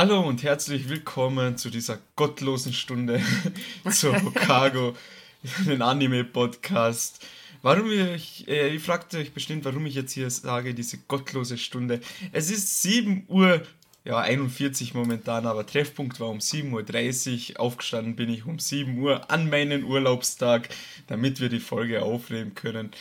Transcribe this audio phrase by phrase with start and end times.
[0.00, 3.20] Hallo und herzlich willkommen zu dieser gottlosen Stunde
[3.90, 4.94] zu Cargo,
[5.66, 7.26] den Anime-Podcast.
[7.62, 12.00] Warum ich, äh, ihr fragt euch bestimmt, warum ich jetzt hier sage, diese gottlose Stunde.
[12.30, 13.62] Es ist 7 Uhr,
[14.04, 17.60] ja 41 momentan, aber Treffpunkt war um 7.30 Uhr.
[17.60, 20.68] Aufgestanden bin ich um 7 Uhr an meinen Urlaubstag,
[21.08, 22.92] damit wir die Folge aufnehmen können.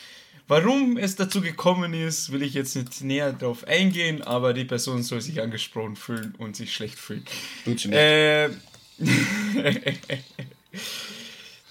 [0.50, 5.04] Warum es dazu gekommen ist, will ich jetzt nicht näher darauf eingehen, aber die Person
[5.04, 7.26] soll sich angesprochen fühlen und sich schlecht fühlen.
[7.66, 7.98] Tut sie nicht.
[7.98, 8.50] Äh,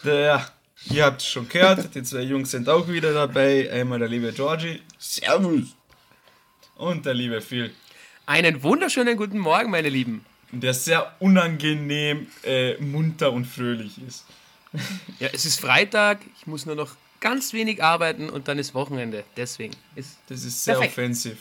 [0.05, 0.47] der,
[0.91, 3.73] ihr habt es schon gehört, die zwei Jungs sind auch wieder dabei.
[3.73, 4.83] Einmal der liebe Georgie.
[4.99, 5.75] Servus.
[6.77, 7.73] Und der liebe Phil.
[8.27, 10.23] Einen wunderschönen guten Morgen, meine Lieben.
[10.53, 14.27] Der sehr unangenehm äh, munter und fröhlich ist.
[15.19, 19.25] Ja, es ist Freitag, ich muss nur noch ganz wenig arbeiten und dann ist Wochenende.
[19.37, 20.93] Deswegen ist das ist sehr perfekt.
[20.99, 21.39] offensiv.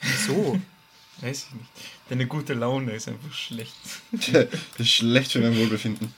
[0.00, 0.60] Wieso?
[1.20, 1.70] Weiß ich nicht.
[2.08, 3.74] Deine gute Laune ist einfach schlecht.
[4.12, 4.46] das
[4.78, 6.14] ist schlecht für dein Wohlbefinden.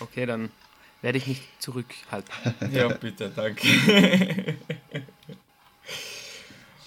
[0.00, 0.50] Okay, dann
[1.00, 2.32] werde ich mich zurückhalten.
[2.72, 4.56] Ja, bitte, danke.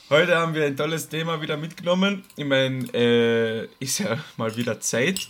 [0.09, 2.23] Heute haben wir ein tolles Thema wieder mitgenommen.
[2.35, 5.27] Ich meine, äh, ist ja mal wieder Zeit.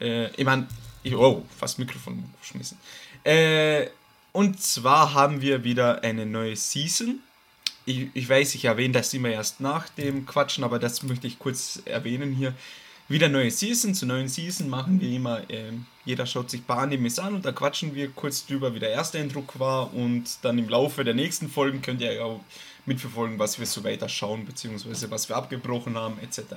[0.00, 0.66] Äh, ich meine,
[1.14, 2.78] oh, fast Mikrofon geschmissen.
[3.24, 3.86] Äh,
[4.32, 7.20] und zwar haben wir wieder eine neue Season.
[7.84, 11.38] Ich, ich weiß, ich erwähne das immer erst nach dem Quatschen, aber das möchte ich
[11.38, 12.54] kurz erwähnen hier.
[13.08, 13.94] Wieder neue Season.
[13.94, 15.72] Zur neuen Season machen wir immer, äh,
[16.04, 19.18] jeder schaut sich paar Animes an und da quatschen wir kurz drüber, wie der erste
[19.18, 19.92] Eindruck war.
[19.92, 22.40] Und dann im Laufe der nächsten Folgen könnt ihr auch
[22.86, 26.54] mitverfolgen, was wir so weiter schauen, beziehungsweise was wir abgebrochen haben, etc.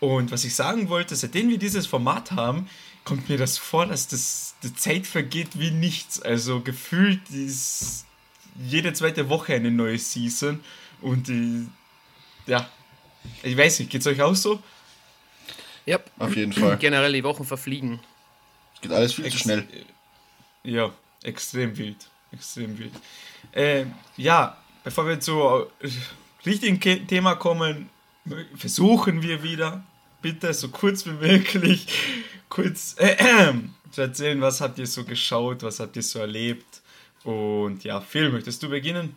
[0.00, 2.68] Und was ich sagen wollte, seitdem wir dieses Format haben,
[3.04, 6.20] kommt mir das vor, dass das, die Zeit vergeht wie nichts.
[6.20, 8.06] Also gefühlt ist
[8.58, 10.60] jede zweite Woche eine neue Season
[11.00, 11.68] und die,
[12.46, 12.68] ja,
[13.42, 14.62] ich weiß nicht, geht es euch auch so?
[15.86, 16.76] Ja, auf jeden Fall.
[16.80, 18.00] Generell die Wochen verfliegen.
[18.74, 19.66] Es geht alles viel Ex zu schnell.
[20.62, 20.92] Ja,
[21.22, 22.08] extrem wild.
[22.32, 22.92] Extrem wild.
[23.52, 23.84] Äh,
[24.16, 25.66] ja, bevor wir zu
[26.46, 27.90] richtigen Thema kommen,
[28.56, 29.84] versuchen wir wieder,
[30.24, 31.86] bitte so kurz wie möglich,
[32.48, 33.52] kurz äh, äh,
[33.90, 36.80] zu erzählen, was habt ihr so geschaut, was habt ihr so erlebt.
[37.24, 39.14] Und ja, Phil, möchtest du beginnen?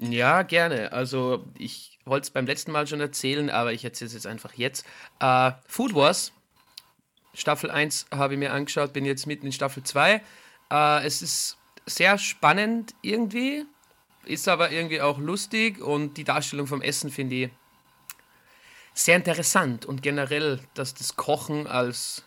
[0.00, 0.92] Ja, gerne.
[0.92, 4.52] Also ich wollte es beim letzten Mal schon erzählen, aber ich erzähle es jetzt einfach
[4.52, 4.84] jetzt.
[5.18, 6.30] Äh, Food Wars,
[7.32, 10.20] Staffel 1 habe ich mir angeschaut, bin jetzt mitten in Staffel 2.
[10.70, 11.56] Äh, es ist
[11.86, 13.64] sehr spannend irgendwie,
[14.26, 17.50] ist aber irgendwie auch lustig und die Darstellung vom Essen finde ich
[18.96, 22.24] sehr interessant und generell, dass das Kochen als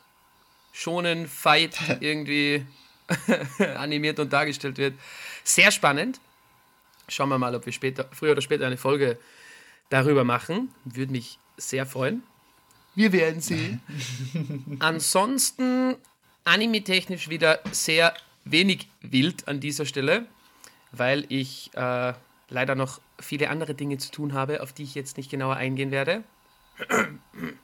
[0.71, 2.65] schonen Fight irgendwie
[3.75, 4.93] animiert und dargestellt wird.
[5.43, 6.21] Sehr spannend.
[7.07, 9.17] Schauen wir mal, ob wir später, früher oder später eine Folge
[9.89, 10.69] darüber machen.
[10.85, 12.21] Würde mich sehr freuen.
[12.93, 13.81] Wir werden sehen.
[14.79, 15.95] Ansonsten
[16.43, 18.13] anime-technisch wieder sehr
[18.45, 20.27] wenig wild an dieser Stelle,
[20.91, 22.13] weil ich äh,
[22.49, 25.89] leider noch viele andere Dinge zu tun habe, auf die ich jetzt nicht genauer eingehen
[25.89, 26.23] werde.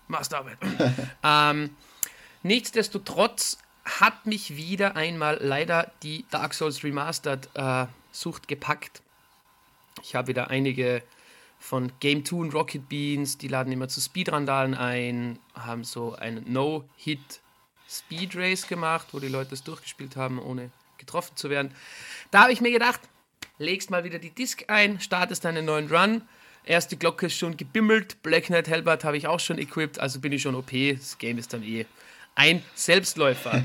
[0.08, 0.58] Masterarbeit.
[1.24, 1.76] ähm,
[2.44, 9.02] nichtsdestotrotz hat mich wieder einmal leider die Dark Souls Remastered äh, Sucht gepackt.
[10.02, 11.03] Ich habe wieder einige
[11.59, 16.44] von Game 2 und Rocket Beans, die laden immer zu Speedrandalen ein, haben so ein
[16.47, 17.42] No-Hit
[17.90, 21.74] Speed Race gemacht, wo die Leute es durchgespielt haben, ohne getroffen zu werden.
[22.32, 23.02] Da habe ich mir gedacht,
[23.58, 26.22] legst mal wieder die Disk ein, startest einen neuen Run
[26.66, 28.22] Erste Glocke ist schon gebimmelt.
[28.24, 30.72] Black Knight Hellbart habe ich auch schon equipped, also bin ich schon OP.
[30.72, 31.86] Das Game ist dann eh
[32.34, 33.64] ein Selbstläufer.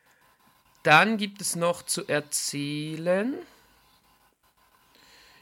[0.82, 3.34] dann gibt es noch zu erzählen.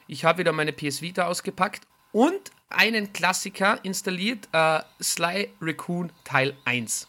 [0.08, 6.56] Ich habe wieder meine PS Vita ausgepackt und einen Klassiker installiert, äh, Sly Raccoon Teil
[6.64, 7.06] 1.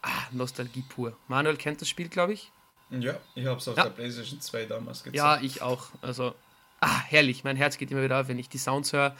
[0.00, 1.16] Ah, Nostalgie pur.
[1.28, 2.50] Manuel kennt das Spiel, glaube ich.
[2.90, 3.84] Ja, ich habe es auf ja.
[3.84, 5.16] der PlayStation 2 damals gezeigt.
[5.16, 5.88] Ja, ich auch.
[6.02, 6.34] Also
[6.82, 9.16] ah, herrlich, mein Herz geht immer wieder auf, wenn ich die Sounds höre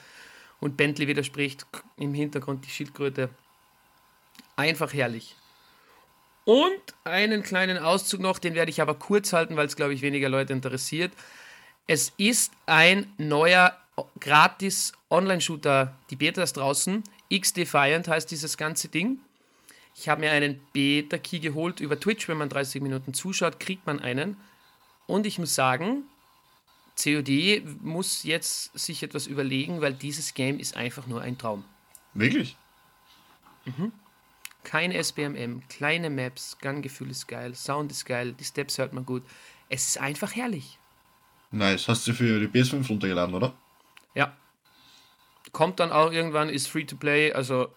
[0.61, 1.67] und Bentley widerspricht,
[1.97, 3.31] im Hintergrund die Schildkröte.
[4.56, 5.35] Einfach herrlich.
[6.44, 10.03] Und einen kleinen Auszug noch, den werde ich aber kurz halten, weil es, glaube ich,
[10.03, 11.12] weniger Leute interessiert.
[11.87, 13.76] Es ist ein neuer
[14.19, 17.05] gratis Online-Shooter, die Beta ist draußen.
[17.29, 19.19] X-Defiant heißt dieses ganze Ding.
[19.94, 22.29] Ich habe mir einen Beta-Key geholt über Twitch.
[22.29, 24.37] Wenn man 30 Minuten zuschaut, kriegt man einen.
[25.06, 26.05] Und ich muss sagen,
[26.97, 31.65] COD muss jetzt sich etwas überlegen, weil dieses Game ist einfach nur ein Traum.
[32.15, 32.56] Wirklich?
[33.65, 33.93] Mhm.
[34.65, 39.23] Keine SBMM, kleine Maps, Ganggefühl ist geil, Sound ist geil, die Steps hört man gut.
[39.69, 40.79] Es ist einfach herrlich.
[41.50, 41.89] Nice.
[41.89, 43.55] Hast du für die PS5 runtergeladen, oder?
[44.15, 44.37] Ja.
[45.53, 47.33] kommt dann auch irgendwann, ist free to play.
[47.33, 47.69] Also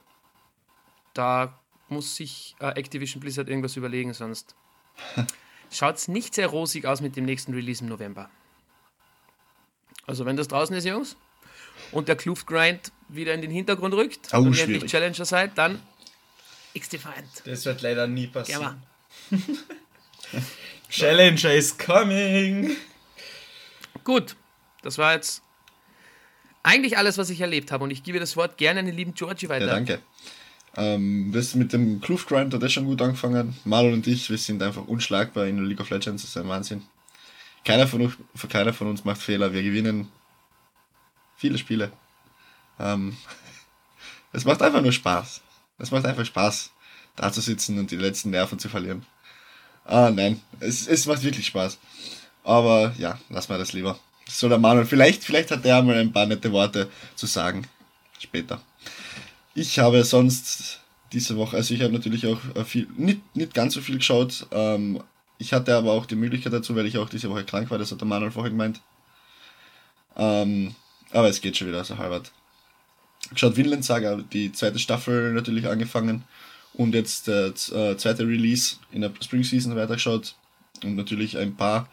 [1.14, 1.60] da
[1.90, 4.56] muss sich äh, Activision Blizzard irgendwas überlegen, sonst
[5.72, 8.30] schaut es nicht sehr rosig aus mit dem nächsten Release im November.
[10.08, 11.16] Also wenn das draußen ist, Jungs,
[11.92, 15.58] und der Kloof Grind wieder in den Hintergrund rückt Au, und ihr endlich Challenger seid,
[15.58, 15.82] dann
[16.74, 17.28] X-Defiant.
[17.46, 18.82] Das wird leider nie Ja, passieren.
[19.32, 19.42] Mann.
[20.90, 22.76] Challenger is coming!
[24.04, 24.36] Gut,
[24.82, 25.42] das war jetzt
[26.64, 27.84] eigentlich alles, was ich erlebt habe.
[27.84, 29.68] Und ich gebe das Wort gerne an den lieben Georgie weiter.
[29.68, 30.00] Ja, danke.
[30.78, 33.56] Ähm, das mit dem Kloof Grind hat das schon gut angefangen.
[33.64, 36.84] Marlon und ich, wir sind einfach unschlagbar in League of Legends, das ist ein Wahnsinn.
[37.66, 38.18] Keiner von, uns-
[38.50, 40.08] keiner von uns macht Fehler, wir gewinnen
[41.36, 41.92] viele Spiele.
[42.80, 43.18] Ähm,
[44.32, 45.42] es macht einfach nur Spaß.
[45.78, 46.72] Es macht einfach Spaß,
[47.16, 49.06] da zu sitzen und die letzten Nerven zu verlieren.
[49.84, 51.78] Ah, nein, es, es macht wirklich Spaß.
[52.44, 54.00] Aber ja, lass mal das lieber.
[54.28, 57.68] Soll der Manuel, vielleicht, vielleicht hat der mal ein paar nette Worte zu sagen.
[58.20, 58.62] Später.
[59.54, 60.80] Ich habe sonst
[61.12, 64.48] diese Woche, also ich habe natürlich auch äh, viel, nicht, nicht ganz so viel geschaut.
[64.52, 65.02] Ähm,
[65.38, 67.92] ich hatte aber auch die Möglichkeit dazu, weil ich auch diese Woche krank war, das
[67.92, 68.82] hat der Manuel vorher gemeint.
[70.16, 70.76] Ähm,
[71.12, 72.32] aber es geht schon wieder, also halbert.
[73.32, 76.24] Geschaut Vinland Saga, die zweite Staffel natürlich angefangen
[76.74, 80.36] und jetzt der z- äh, zweite Release in der Spring Season weitergeschaut
[80.84, 81.90] und natürlich ein paar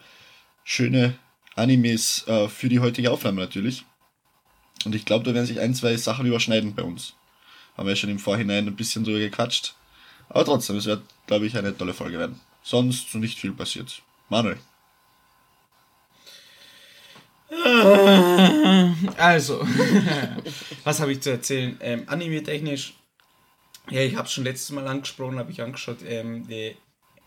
[0.65, 1.15] schöne
[1.57, 3.85] Animes äh, für die heutige Aufnahme natürlich.
[4.85, 7.15] Und ich glaube, da werden sich ein, zwei Sachen überschneiden bei uns.
[7.77, 9.75] Haben wir ja schon im Vorhinein ein bisschen drüber gequatscht.
[10.29, 12.41] Aber trotzdem, es wird, glaube ich, eine tolle Folge werden.
[12.63, 14.03] Sonst so nicht viel passiert.
[14.29, 14.59] Manuel.
[19.19, 19.61] Also,
[20.85, 21.77] was habe ich zu erzählen?
[21.81, 22.95] Ähm, Anime-technisch,
[23.91, 26.77] ja, ich habe es schon letztes Mal angesprochen, habe ich angeschaut, ähm, die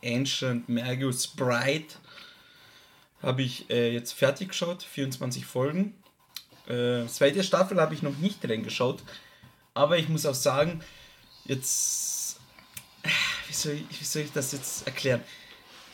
[0.03, 1.93] Ancient Magus Bride
[3.21, 5.95] habe ich äh, jetzt fertig geschaut, 24 Folgen.
[6.67, 9.03] Äh, zweite Staffel habe ich noch nicht reingeschaut,
[9.73, 10.81] aber ich muss auch sagen,
[11.45, 12.14] jetzt,
[13.55, 15.21] soll ich, wie soll ich das jetzt erklären?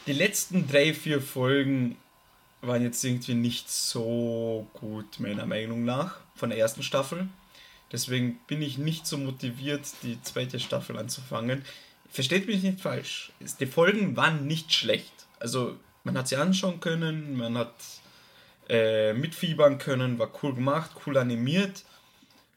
[0.07, 1.97] Die letzten drei, vier Folgen
[2.61, 7.27] waren jetzt irgendwie nicht so gut, meiner Meinung nach, von der ersten Staffel.
[7.91, 11.63] Deswegen bin ich nicht so motiviert, die zweite Staffel anzufangen.
[12.09, 13.31] Versteht mich nicht falsch.
[13.59, 15.11] Die Folgen waren nicht schlecht.
[15.39, 17.73] Also, man hat sie anschauen können, man hat
[18.69, 21.83] äh, mitfiebern können, war cool gemacht, cool animiert.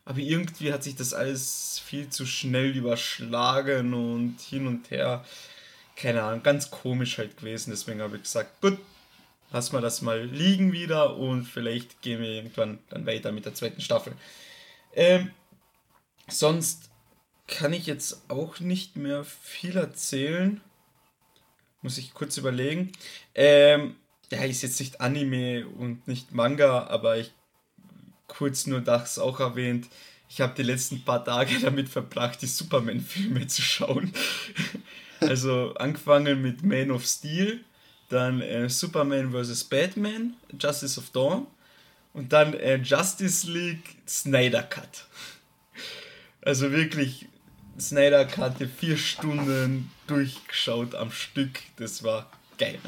[0.04, 5.24] Aber irgendwie hat sich das alles viel zu schnell überschlagen und hin und her.
[5.96, 7.70] Keine Ahnung, ganz komisch halt gewesen.
[7.70, 8.78] Deswegen habe ich gesagt, gut,
[9.52, 13.54] lassen wir das mal liegen wieder und vielleicht gehen wir irgendwann dann weiter mit der
[13.54, 14.12] zweiten Staffel.
[14.94, 15.30] Ähm,
[16.28, 16.90] sonst
[17.46, 20.60] kann ich jetzt auch nicht mehr viel erzählen.
[21.82, 22.92] Muss ich kurz überlegen.
[23.34, 23.96] Ähm,
[24.30, 27.32] ja, ist jetzt nicht Anime und nicht Manga, aber ich
[28.26, 29.88] kurz nur das auch erwähnt.
[30.29, 34.12] Ich habe die letzten paar Tage damit verbracht, die Superman-Filme zu schauen.
[35.21, 37.65] Also angefangen mit Man of Steel,
[38.11, 39.65] dann äh, Superman vs.
[39.65, 41.47] Batman, Justice of Dawn
[42.12, 45.07] und dann äh, Justice League Snyder Cut.
[46.43, 47.26] Also wirklich
[47.81, 52.78] Snyder Cut, vier Stunden durchgeschaut am Stück, das war geil.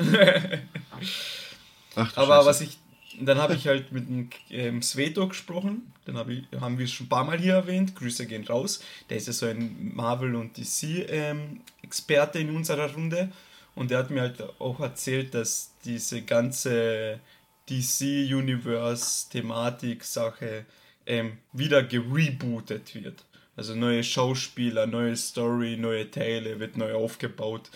[1.95, 2.47] Ach, Aber Scheiße.
[2.47, 2.79] was ich,
[3.21, 7.07] dann habe ich halt mit dem ähm, Sveto gesprochen, dann hab ich, haben wir schon
[7.07, 8.83] ein paar Mal hier erwähnt, Grüße gehen raus.
[9.09, 13.33] Der ist ja so ein Marvel- und DC-Experte in unserer Runde
[13.75, 17.21] und der hat mir halt auch erzählt, dass diese ganze
[17.69, 20.65] DC-Universe-Thematik-Sache
[21.07, 23.25] ähm, wieder gerebootet wird.
[23.57, 27.71] Also neue Schauspieler, neue Story, neue Teile, wird neu aufgebaut.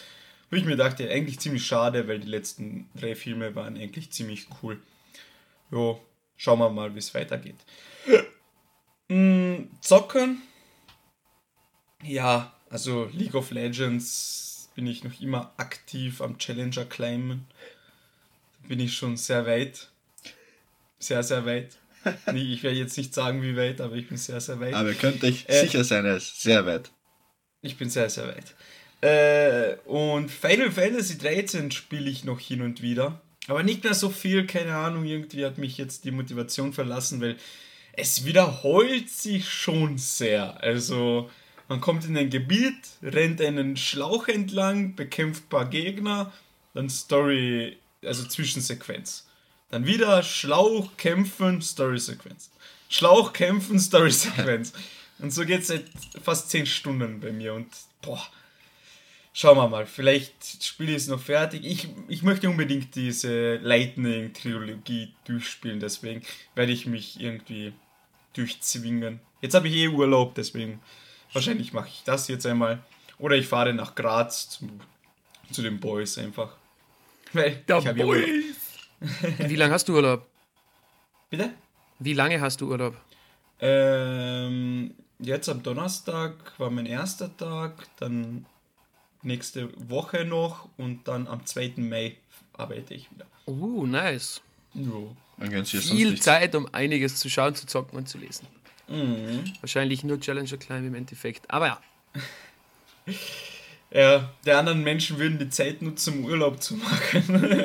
[0.50, 4.47] Wo ich mir dachte, eigentlich ziemlich schade, weil die letzten drei Filme waren eigentlich ziemlich
[4.62, 4.78] cool.
[5.71, 6.00] Jo,
[6.37, 7.57] schauen wir mal, wie es weitergeht.
[9.09, 10.43] Mm, Zocken?
[12.03, 17.47] Ja, also League of Legends bin ich noch immer aktiv am Challenger climben.
[18.62, 19.91] Da bin ich schon sehr weit.
[20.99, 21.77] Sehr, sehr weit.
[22.33, 24.73] Nee, Ich werde jetzt nicht sagen, wie weit, aber ich bin sehr, sehr weit.
[24.75, 26.91] Aber ihr könnt euch Äh, sicher sein, er ist sehr weit.
[27.61, 28.55] Ich bin sehr, sehr weit.
[29.03, 33.21] Äh, und Final Fantasy 13 spiele ich noch hin und wieder.
[33.50, 35.04] Aber nicht mehr so viel, keine Ahnung.
[35.04, 37.37] Irgendwie hat mich jetzt die Motivation verlassen, weil
[37.95, 40.62] es wiederholt sich schon sehr.
[40.62, 41.28] Also,
[41.69, 46.33] man kommt in ein Gebiet, rennt einen Schlauch entlang, bekämpft ein paar Gegner,
[46.75, 49.26] dann Story, also Zwischensequenz.
[49.71, 52.50] Dann wieder Schlauch, kämpfen, Story-Sequenz.
[52.88, 54.73] Schlauch, kämpfen, Story-Sequenz.
[55.19, 55.87] Und so geht es seit
[56.23, 57.66] fast 10 Stunden bei mir und
[58.00, 58.26] boah,
[59.32, 61.64] schauen wir mal, vielleicht spiele ich es noch fertig.
[61.64, 66.22] Ich, ich möchte unbedingt diese Lightning-Trilogie durchspielen, deswegen
[66.54, 67.72] werde ich mich irgendwie
[68.34, 69.20] durchzwingen.
[69.40, 70.80] Jetzt habe ich eh Urlaub, deswegen
[71.32, 72.82] wahrscheinlich mache ich das jetzt einmal.
[73.18, 74.68] Oder ich fahre nach Graz zu,
[75.50, 76.56] zu den Boys einfach.
[77.32, 78.28] Weil Der ich Urlaub.
[79.38, 80.26] Wie lange hast du Urlaub?
[81.28, 81.50] Bitte?
[81.99, 82.96] Wie lange hast du Urlaub?
[83.60, 88.46] Ähm, jetzt am Donnerstag war mein erster Tag, dann
[89.23, 91.75] nächste Woche noch und dann am 2.
[91.77, 92.17] Mai
[92.53, 93.27] arbeite ich wieder.
[93.47, 94.41] Uh, nice.
[94.75, 95.17] Jo.
[95.65, 96.21] Viel.
[96.21, 98.47] Zeit, um einiges zu schauen, zu zocken und zu lesen.
[98.89, 99.45] Mhm.
[99.61, 101.50] Wahrscheinlich nur Challenger Climb im Endeffekt.
[101.50, 101.81] Aber ja,
[103.93, 107.65] Ja, die anderen Menschen würden die Zeit nutzen, um Urlaub zu machen.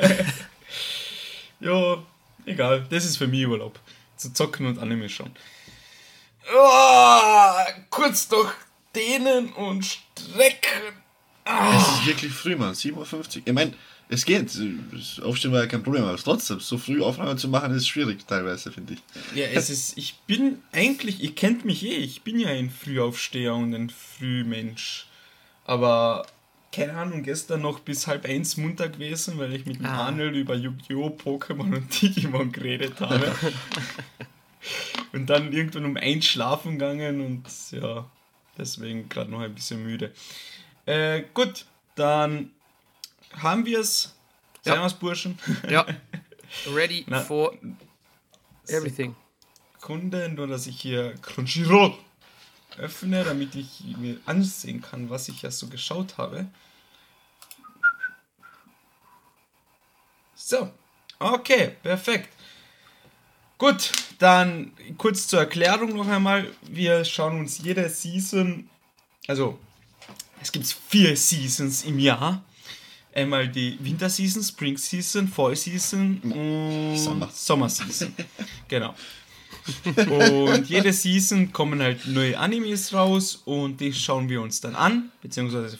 [1.60, 2.02] ja,
[2.44, 3.78] egal, das ist für mich Urlaub.
[4.16, 5.36] Zu zocken und Anime schauen.
[6.52, 7.52] Oh,
[7.90, 8.52] kurz doch
[8.94, 11.05] dehnen und strecken.
[11.46, 12.74] Es ist wirklich früh, Mann.
[12.74, 13.42] 7.50 Uhr.
[13.44, 13.72] Ich meine,
[14.08, 14.50] es geht.
[14.92, 18.26] Das Aufstehen war ja kein Problem, aber trotzdem, so früh Aufnahme zu machen, ist schwierig
[18.26, 19.00] teilweise, finde ich.
[19.36, 23.54] Ja, es ist, ich bin eigentlich, ihr kennt mich eh, ich bin ja ein Frühaufsteher
[23.54, 25.06] und ein Frühmensch.
[25.64, 26.26] Aber,
[26.72, 30.06] keine Ahnung, gestern noch bis halb eins munter gewesen, weil ich mit Ah.
[30.06, 33.32] Arnold über Yu-Gi-Oh!, Pokémon und Digimon geredet habe.
[35.12, 38.04] und dann irgendwann um eins schlafen gegangen und ja,
[38.58, 40.12] deswegen gerade noch ein bisschen müde.
[40.86, 41.66] Äh, gut,
[41.96, 42.52] dann
[43.32, 44.14] haben wir es.
[44.64, 44.74] Ja.
[44.74, 45.38] Servus, Burschen.
[45.68, 45.84] ja.
[46.74, 47.20] Ready Na.
[47.20, 47.54] for
[48.68, 49.14] everything.
[49.80, 51.94] Kunde, nur dass ich hier Crunchyroll
[52.78, 56.46] öffne, damit ich mir ansehen kann, was ich ja so geschaut habe.
[60.34, 60.70] So,
[61.18, 62.28] okay, perfekt.
[63.58, 66.50] Gut, dann kurz zur Erklärung noch einmal.
[66.62, 68.68] Wir schauen uns jede Season,
[69.26, 69.58] also
[70.40, 72.44] es gibt vier Seasons im Jahr.
[73.14, 77.30] Einmal die Winter Season, Spring Season, Fall Season und Summer.
[77.32, 78.14] Sommer Season.
[78.68, 78.94] genau.
[79.96, 85.10] Und jede Season kommen halt neue Animes raus und die schauen wir uns dann an.
[85.22, 85.76] Beziehungsweise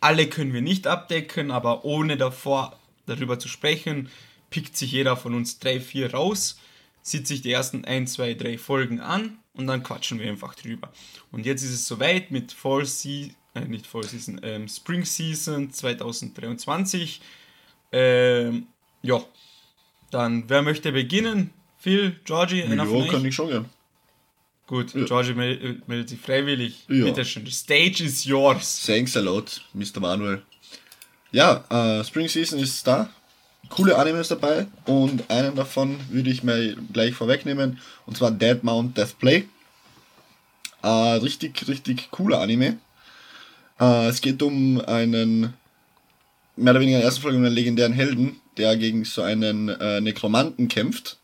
[0.00, 4.10] alle können wir nicht abdecken, aber ohne davor darüber zu sprechen,
[4.50, 6.58] pickt sich jeder von uns drei, vier raus,
[7.02, 10.92] sieht sich die ersten ein, zwei, drei Folgen an und dann quatschen wir einfach drüber.
[11.32, 15.70] Und jetzt ist es soweit mit Fall Season, äh, nicht Fall Season, ähm, Spring Season
[15.72, 17.20] 2023.
[17.92, 18.66] Ähm,
[19.02, 19.22] ja,
[20.10, 21.50] dann wer möchte beginnen?
[21.78, 23.10] Phil, Georgie, einer von Ja, euch?
[23.10, 23.64] kann ich schon gern.
[24.66, 25.04] Gut, Ja.
[25.04, 26.84] Georgie mel- meldet sich freiwillig.
[26.88, 27.04] Ja.
[27.04, 28.82] Bitte schön, the stage is yours.
[28.84, 30.00] Thanks a lot, Mr.
[30.00, 30.42] Manuel.
[31.32, 31.64] Ja,
[32.00, 33.08] äh, Spring Season ist da.
[33.68, 38.96] Coole Animes dabei und einen davon würde ich mal gleich vorwegnehmen und zwar Dead Mount
[38.96, 39.44] Death Play.
[40.82, 42.78] Äh, richtig, richtig cooler Anime.
[43.78, 45.54] Äh, es geht um einen,
[46.56, 49.68] mehr oder weniger in der ersten Folge um einen legendären Helden, der gegen so einen
[49.68, 51.18] äh, Nekromanten kämpft.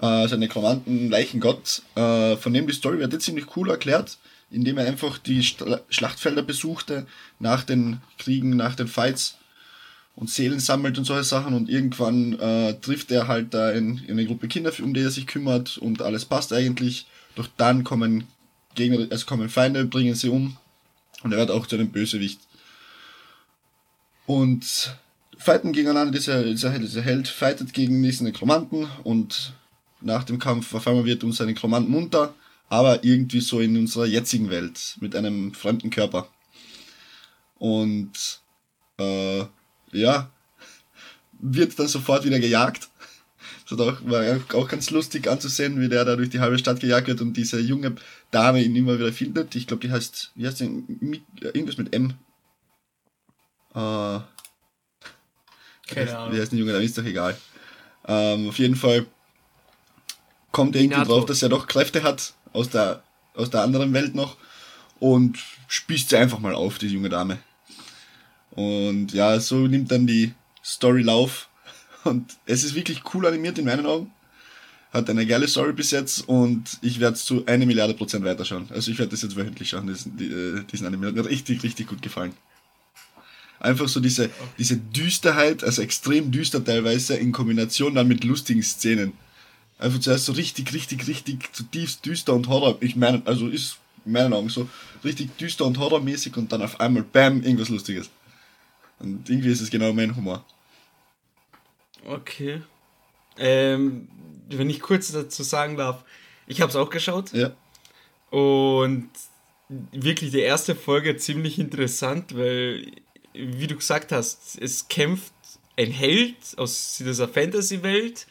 [0.00, 1.82] Äh, also einen Nekromanten, Leichengott.
[1.94, 4.18] Äh, von dem die Story wird jetzt ziemlich cool erklärt,
[4.50, 7.06] indem er einfach die Schlachtfelder besuchte,
[7.38, 9.36] nach den Kriegen, nach den Fights
[10.16, 14.12] und Seelen sammelt und solche Sachen und irgendwann äh, trifft er halt da in, in
[14.12, 17.06] eine Gruppe Kinder, um die er sich kümmert und alles passt eigentlich.
[17.34, 18.24] Doch dann kommen
[18.76, 20.56] Gegner, also kommen Feinde, bringen sie um
[21.22, 22.40] und er wird auch zu einem Bösewicht.
[24.26, 24.96] Und
[25.36, 29.52] fighten gegeneinander, dieser, dieser, Held fightet gegen diesen Nekromanten und
[30.00, 32.34] nach dem Kampf auf einmal wird unser Nekromant munter,
[32.68, 36.28] aber irgendwie so in unserer jetzigen Welt mit einem fremden Körper.
[37.58, 38.40] Und
[38.98, 39.44] äh,
[39.92, 40.30] ja,
[41.40, 42.88] wird dann sofort wieder gejagt.
[43.68, 44.22] Das auch, war
[44.54, 47.58] auch ganz lustig anzusehen, wie der da durch die halbe Stadt gejagt wird und diese
[47.60, 47.94] junge
[48.30, 49.54] Dame ihn immer wieder findet.
[49.54, 50.64] Ich glaube, die heißt, wie heißt die?
[50.66, 52.10] Mi- Irgendwas mit M.
[53.74, 54.20] Äh,
[55.86, 56.34] Keine Ahnung.
[56.36, 56.84] wie heißt die junge Dame?
[56.84, 57.36] Ist doch egal.
[58.06, 59.06] Ähm, auf jeden Fall
[60.52, 61.14] kommt er irgendwie Minato.
[61.14, 63.02] drauf, dass er doch Kräfte hat aus der,
[63.34, 64.36] aus der anderen Welt noch
[65.00, 67.38] und spießt sie einfach mal auf, die junge Dame.
[68.50, 71.48] Und ja, so nimmt dann die Story Lauf.
[72.04, 74.10] Und es ist wirklich cool animiert in meinen Augen.
[74.92, 78.68] Hat eine geile Story bis jetzt und ich werde es zu eine Milliarde Prozent weiterschauen.
[78.70, 81.08] Also ich werde das jetzt wöchentlich schauen, diesen, die, äh, diesen Anime.
[81.08, 82.32] Hat mir richtig, richtig gut gefallen.
[83.58, 89.14] Einfach so diese, diese Düsterheit, also extrem düster teilweise, in Kombination dann mit lustigen Szenen.
[89.78, 92.76] Einfach zuerst so richtig, richtig, richtig zutiefst düster und Horror.
[92.80, 94.68] Ich meine, also ist in meinen Augen so
[95.02, 98.10] richtig düster und horrormäßig und dann auf einmal BAM, irgendwas Lustiges.
[99.00, 100.44] Und irgendwie ist es genau mein Humor.
[102.06, 102.60] Okay.
[103.38, 104.08] Ähm,
[104.48, 106.04] wenn ich kurz dazu sagen darf,
[106.46, 107.52] ich habe es auch geschaut Ja.
[108.30, 109.08] und
[109.92, 112.86] wirklich die erste Folge ziemlich interessant, weil,
[113.32, 115.32] wie du gesagt hast, es kämpft
[115.76, 118.26] ein Held aus dieser Fantasy-Welt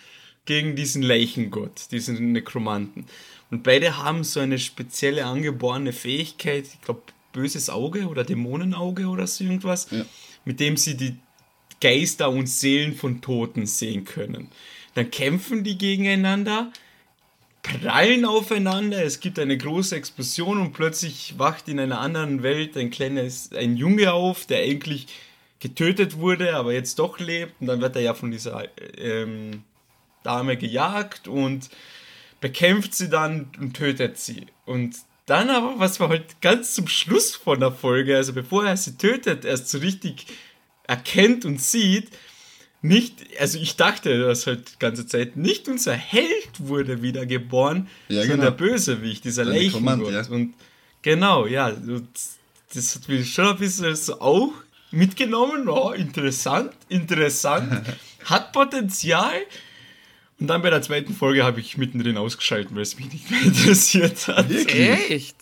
[0.46, 3.06] gegen diesen Leichengott, diesen Nekromanten.
[3.50, 7.02] Und beide haben so eine spezielle angeborene Fähigkeit, ich glaube,
[7.34, 10.06] böses Auge oder Dämonenauge oder so irgendwas, Ja.
[10.46, 11.18] mit dem sie die
[11.84, 14.48] Geister und Seelen von Toten sehen können.
[14.96, 16.72] Dann kämpfen die gegeneinander,
[17.62, 22.90] prallen aufeinander, es gibt eine große Explosion und plötzlich wacht in einer anderen Welt ein
[22.90, 25.08] kleines, ein Junge auf, der eigentlich
[25.60, 28.64] getötet wurde, aber jetzt doch lebt und dann wird er ja von dieser
[28.98, 29.64] ähm,
[30.24, 31.70] Dame gejagt und
[32.40, 34.46] bekämpft sie dann und tötet sie.
[34.66, 38.78] Und dann aber, was wir halt ganz zum Schluss von der Folge, also bevor er
[38.78, 40.28] sie tötet, erst so richtig
[40.88, 42.10] erkennt und sieht,
[42.82, 48.22] nicht, also ich dachte das halt die ganze Zeit, nicht unser Held wurde wiedergeboren, Ja,
[48.22, 48.52] sondern genau.
[48.52, 50.12] der Bösewicht, dieser Leichengott.
[50.12, 50.26] ja.
[50.28, 50.54] Und
[51.02, 52.08] genau, ja, und
[52.74, 54.52] das hat mich schon ein bisschen so auch
[54.92, 57.72] mitgenommen, oh, interessant, interessant,
[58.26, 59.34] hat Potenzial.
[60.44, 63.42] Und dann bei der zweiten Folge habe ich mittendrin ausgeschaltet, weil es mich nicht mehr
[63.46, 64.50] interessiert hat.
[64.50, 65.10] Wirklich?
[65.10, 65.38] Echt?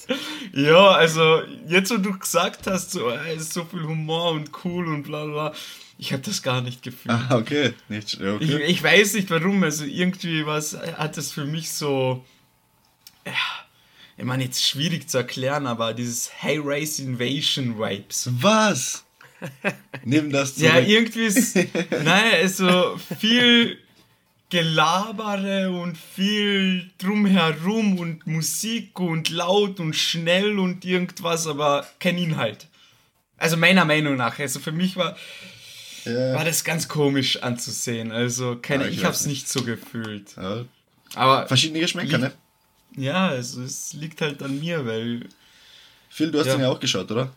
[0.54, 4.88] Ja, also jetzt, wo du gesagt hast, so, äh, ist so viel Humor und cool
[4.88, 5.54] und bla bla,
[5.98, 7.16] ich habe das gar nicht gefühlt.
[7.16, 7.74] Ah, okay.
[7.90, 8.64] Nicht, ja, Ich, okay.
[8.64, 12.24] ich weiß nicht warum, also irgendwie was hat das für mich so,
[13.26, 13.34] ja,
[14.18, 18.30] ich meine jetzt schwierig zu erklären, aber dieses High Race Invasion Vibes.
[18.34, 19.04] Was?
[20.06, 20.74] Nimm das zurück.
[20.74, 21.56] Ja, irgendwie ist,
[22.04, 23.80] naja, also viel
[24.52, 32.68] Gelabere und viel drumherum und Musik und laut und schnell und irgendwas, aber kein Inhalt.
[33.38, 35.18] Also meiner Meinung nach, also für mich war,
[36.06, 36.34] ja.
[36.36, 38.12] war das ganz komisch anzusehen.
[38.12, 40.36] Also keine, Ja, ich ich habe es nicht so gefühlt.
[40.36, 40.66] Ja.
[41.16, 42.32] Aber Verschiedene Geschmäcker, ne?
[42.98, 45.28] ja, also es liegt halt an mir, weil
[46.10, 46.54] Phil, du hast Ja.
[46.56, 47.32] den ja auch geschaut, oder?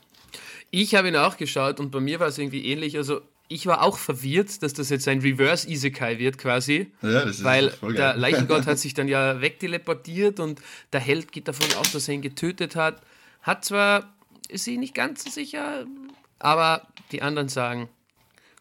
[0.70, 2.96] Ich habe ihn auch geschaut und bei mir war es irgendwie ähnlich.
[2.96, 6.92] Also ich war auch verwirrt, dass das jetzt ein Reverse Isekai wird quasi.
[7.02, 8.16] Ja, Weil der.
[8.16, 10.60] Leichengott hat sich dann ja wegteleportiert und
[10.92, 13.02] der Held geht davon aus, dass er ihn getötet hat.
[13.42, 14.14] Hat zwar,
[14.48, 15.86] ist sich nicht ganz so sicher,
[16.38, 17.88] aber die anderen sagen,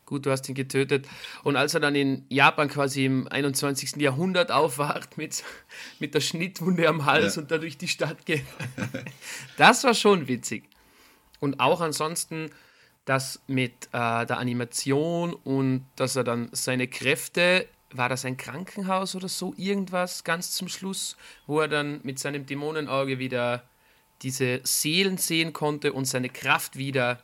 [0.06, 1.08] gut, du hast ihn getötet.
[1.44, 3.96] Und als er dann in Japan quasi im 21.
[3.96, 5.44] Jahrhundert aufwacht mit,
[6.00, 7.42] mit der Schnittwunde am Hals Ja.
[7.42, 8.44] und da durch die Stadt geht,
[9.58, 10.66] das war schon witzig.
[11.40, 12.52] Und auch ansonsten
[13.06, 19.16] das mit äh, der Animation und dass er dann seine Kräfte, war das ein Krankenhaus
[19.16, 23.64] oder so, irgendwas ganz zum Schluss, wo er dann mit seinem Dämonenauge wieder
[24.22, 27.20] diese Seelen sehen konnte und seine Kraft wieder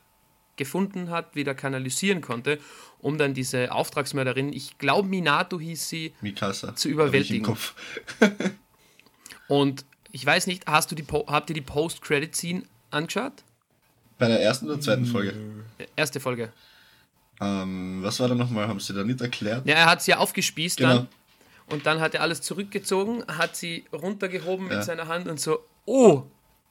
[0.57, 2.59] gefunden hat, wieder kanalisieren konnte,
[2.99, 6.75] um dann diese Auftragsmörderin, ich glaube Minato hieß sie, Mikasa.
[6.75, 7.45] zu ich überwältigen.
[7.45, 7.73] Kopf.
[9.47, 13.43] und ich weiß nicht, hast du die habt ihr die Post-Credit-Scene angeschaut?
[14.19, 15.34] Bei der ersten oder zweiten Folge.
[15.95, 16.51] Erste Folge.
[17.41, 18.67] Ähm, was war da nochmal?
[18.67, 19.65] Haben sie da nicht erklärt?
[19.65, 20.89] Ja, er hat sie aufgespießt Genau.
[20.95, 21.08] dann.
[21.67, 24.75] Und dann hat er alles zurückgezogen, hat sie runtergehoben Ja.
[24.77, 26.23] mit seiner Hand und so, oh,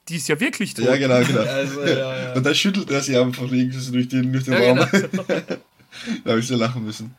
[0.07, 0.85] die ist ja wirklich tot.
[0.85, 1.41] Ja, genau, genau.
[1.47, 2.33] Also, ja, ja.
[2.33, 4.87] Und dann schüttelt er sie einfach irgendwie so durch den, durch den Ja, Raum.
[4.91, 5.23] genau.
[6.23, 7.15] da habe ich so lachen müssen.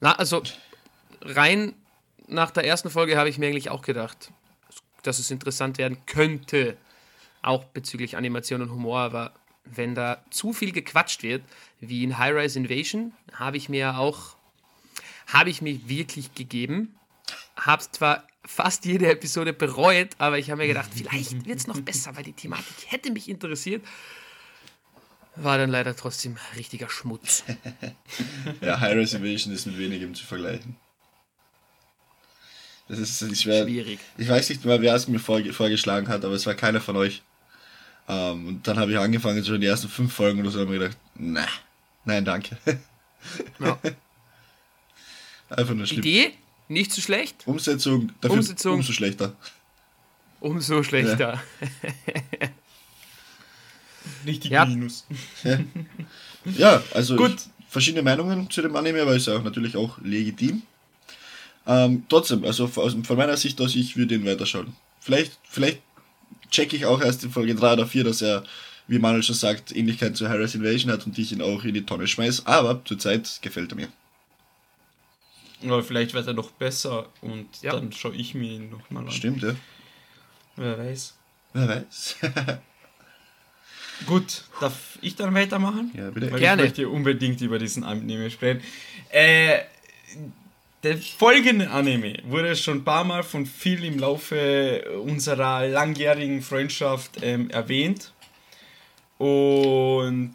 [0.00, 0.42] Na, also
[1.22, 1.72] rein
[2.28, 4.30] nach der ersten Folge habe ich mir eigentlich auch gedacht,
[5.02, 6.76] dass es interessant werden könnte,
[7.44, 11.42] auch bezüglich Animation und Humor, aber wenn da zu viel gequatscht wird,
[11.80, 14.36] wie in High Rise Invasion, habe ich mir ja auch,
[15.26, 16.94] habe ich mir wirklich gegeben,
[17.56, 21.80] habe zwar fast jede Episode bereut, aber ich habe mir gedacht, vielleicht wird es noch
[21.80, 23.84] besser, weil die Thematik hätte mich interessiert.
[25.36, 27.44] War dann leider trotzdem richtiger Schmutz.
[28.60, 30.76] Ja, High Reservation ist mit wenigem zu vergleichen.
[32.88, 33.98] Das ist, ich, wär, Schwierig.
[34.18, 36.96] ich weiß nicht mehr, wer es mir vorge vorgeschlagen hat, aber es war keiner von
[36.96, 37.22] euch.
[38.08, 40.78] Ähm, und dann habe ich angefangen, schon die ersten fünf Folgen oder so, habe mir
[40.78, 41.46] gedacht, na,
[42.04, 42.56] nein, danke.
[43.58, 43.78] Ja.
[45.48, 46.00] Einfach nur schlimm.
[46.00, 46.32] Idee,
[46.68, 48.74] nicht so schlecht, Umsetzung, dafür Umsetzung.
[48.74, 49.34] umso schlechter.
[50.40, 51.42] umso schlechter.
[54.26, 54.66] Richtig Ja.
[54.66, 55.06] Minus.
[56.44, 57.36] Ja, also Gut.
[57.36, 60.62] Ich, verschiedene Meinungen zu dem Anime, aber ist ja auch natürlich auch legitim.
[61.66, 64.74] Ähm, trotzdem, also von von meiner Sicht aus, ich würde ihn weiterschauen.
[65.00, 65.80] Vielleicht, vielleicht
[66.54, 68.44] checke ich auch erst in Folge 3 oder 4, dass er,
[68.86, 71.84] wie Manuel schon sagt, Ähnlichkeit zu Harris Invasion hat und ich ihn auch in die
[71.86, 72.46] Tonne schmeiß.
[72.46, 73.88] Aber zurzeit gefällt er mir.
[75.62, 77.72] Aber vielleicht wird er noch besser und Ja.
[77.72, 79.10] dann schaue ich mir ihn nochmal an.
[79.10, 79.54] Stimmt, ja.
[80.56, 81.14] Wer weiß.
[81.54, 82.16] Wer weiß.
[84.06, 85.90] Gut, darf ich dann weitermachen?
[85.96, 86.30] ja, bitte.
[86.32, 86.62] Weil Gerne.
[86.62, 88.60] ich möchte unbedingt über diesen Anime sprechen.
[89.10, 89.60] Äh,
[90.84, 97.22] der folgende Anime wurde schon ein paar Mal von viel im Laufe unserer langjährigen Freundschaft
[97.22, 98.12] ähm, erwähnt.
[99.16, 100.34] Und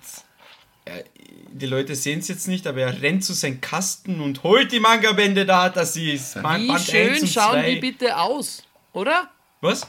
[0.86, 1.04] er,
[1.52, 4.80] die Leute sehen es jetzt nicht, aber er rennt zu seinem Kasten und holt die
[4.80, 6.20] Manga-Bände da, er sie.
[6.20, 7.74] Wie Band schön 1 und schauen 2.
[7.76, 9.30] die bitte aus, oder?
[9.62, 9.88] Was?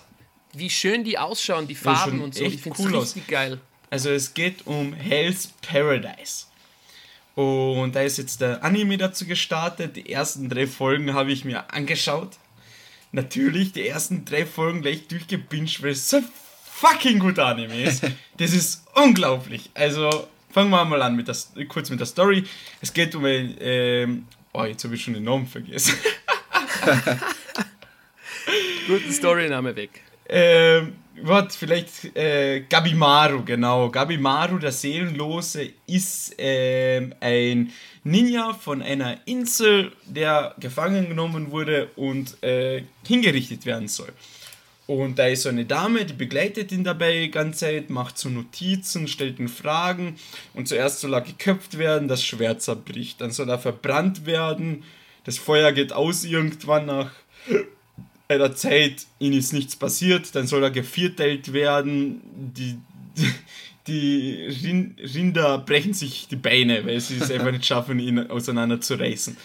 [0.53, 2.45] Wie schön die ausschauen, die Farben und so.
[2.45, 3.03] Ich finde cool es aus.
[3.05, 3.61] richtig geil.
[3.89, 6.47] Also es geht um Hell's Paradise.
[7.35, 9.97] Und da ist jetzt der Anime dazu gestartet.
[9.97, 12.37] Die ersten drei Folgen habe ich mir angeschaut.
[13.13, 16.21] Natürlich die ersten drei Folgen gleich durchgebinged, weil es so
[16.65, 18.05] fucking guter Anime ist.
[18.39, 19.71] Das ist unglaublich.
[19.75, 20.09] Also
[20.51, 21.37] fangen wir mal an mit der,
[21.69, 22.45] kurz mit der Story.
[22.81, 25.95] Es geht um ein, ähm, oh jetzt habe ich schon den Namen vergessen.
[28.87, 29.91] Guten Storyname weg.
[30.27, 33.91] Ähm, was, vielleicht äh, Gabimaru, genau.
[33.91, 37.73] Gabimaru, der Seelenlose, ist ähm, ein
[38.05, 44.13] Ninja von einer Insel, der gefangen genommen wurde und äh, hingerichtet werden soll.
[44.87, 48.29] Und da ist so eine Dame, die begleitet ihn dabei die ganze Zeit, macht so
[48.29, 50.17] Notizen, stellt ihn Fragen
[50.53, 53.21] und zuerst soll er geköpft werden, das Schwert zerbricht.
[53.21, 54.83] Dann soll er verbrannt werden,
[55.25, 57.13] das Feuer geht aus irgendwann nach
[58.31, 62.21] einer Zeit, ihm ist nichts passiert, dann soll er gevierteilt werden,
[62.55, 62.79] die,
[63.87, 68.81] die Rin- Rinder brechen sich die Beine, weil sie es einfach nicht schaffen, ihn auseinander
[68.81, 69.37] zu reißen.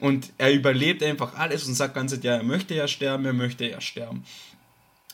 [0.00, 3.66] Und er überlebt einfach alles und sagt ganz ja, er möchte ja sterben, er möchte
[3.66, 4.24] ja sterben.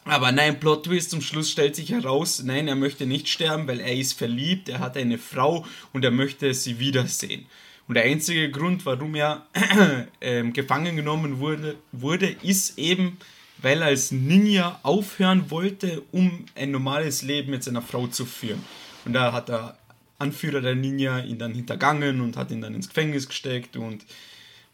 [0.05, 3.81] Aber nein, Plot Twist, zum Schluss stellt sich heraus, nein, er möchte nicht sterben, weil
[3.81, 7.47] er ist verliebt, er hat eine Frau und er möchte sie wiedersehen.
[7.91, 9.49] Und der einzige Grund, warum er
[10.21, 13.17] ähm, gefangen genommen wurde, wurde, ist eben,
[13.59, 18.63] weil er als Ninja aufhören wollte, um ein normales Leben mit seiner Frau zu führen.
[19.05, 19.77] Und da hat der
[20.21, 24.07] Anführer der Ninja ihn dann hintergangen und hat ihn dann ins Gefängnis gesteckt und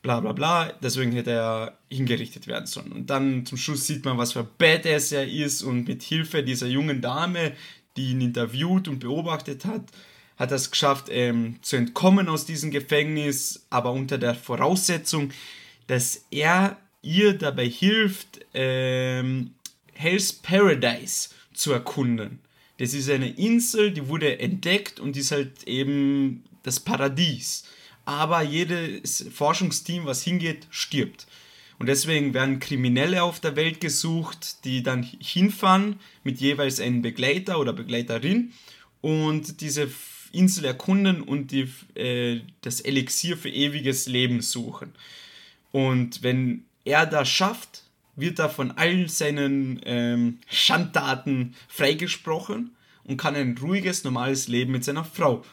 [0.03, 0.73] bla bla bla.
[0.83, 2.93] Deswegen hätte er hingerichtet werden sollen.
[2.93, 6.67] Und dann zum Schluss sieht man, was für Badass er ist und mit Hilfe dieser
[6.67, 7.53] jungen Dame,
[7.97, 9.85] die ihn interviewt und beobachtet hat,
[10.37, 15.31] hat es geschafft, ähm, zu entkommen aus diesem Gefängnis, aber unter der Voraussetzung,
[15.87, 19.53] dass er ihr dabei hilft, ähm,
[19.95, 22.41] Hell's Paradise zu erkunden.
[22.79, 27.65] Das ist eine Insel, die wurde entdeckt und ist halt eben das Paradies.
[28.05, 31.27] Aber jedes Forschungsteam, was hingeht, stirbt.
[31.79, 37.59] Und deswegen werden Kriminelle auf der Welt gesucht, die dann hinfahren mit jeweils einem Begleiter
[37.59, 38.53] oder Begleiterin
[39.01, 39.89] und diese
[40.33, 44.93] Insel erkunden und die, äh, das Elixier für ewiges Leben suchen.
[45.73, 47.83] Und wenn er das schafft,
[48.17, 54.85] wird er von allen seinen ähm, Schandtaten freigesprochen und kann ein ruhiges, normales Leben mit
[54.85, 55.45] seiner Frau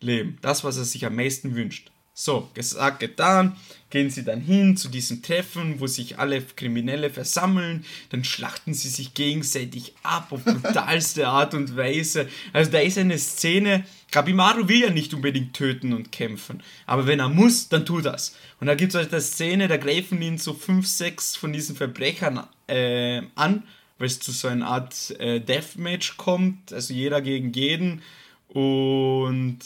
[0.00, 0.38] leben.
[0.40, 1.91] Das, was er sich am meisten wünscht.
[2.14, 3.56] So, gesagt, getan,
[3.88, 8.90] gehen sie dann hin zu diesem Treffen, wo sich alle Kriminelle versammeln, dann schlachten sie
[8.90, 12.28] sich gegenseitig ab auf brutalste Art und Weise.
[12.52, 17.20] Also da ist eine Szene, Gabimaru will ja nicht unbedingt töten und kämpfen, aber wenn
[17.20, 18.36] er muss, dann tut das.
[18.60, 21.76] Und da gibt es halt eine Szene, da greifen ihn so fünf, sechs von diesen
[21.76, 23.62] Verbrechern äh, an,
[23.98, 28.02] weil es zu so einer Art äh, Deathmatch kommt, also jeder gegen jeden.
[28.48, 29.60] Und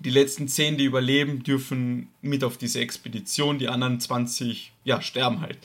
[0.00, 5.40] die letzten 10, die überleben, dürfen mit auf diese Expedition, die anderen 20, ja, sterben
[5.40, 5.58] halt.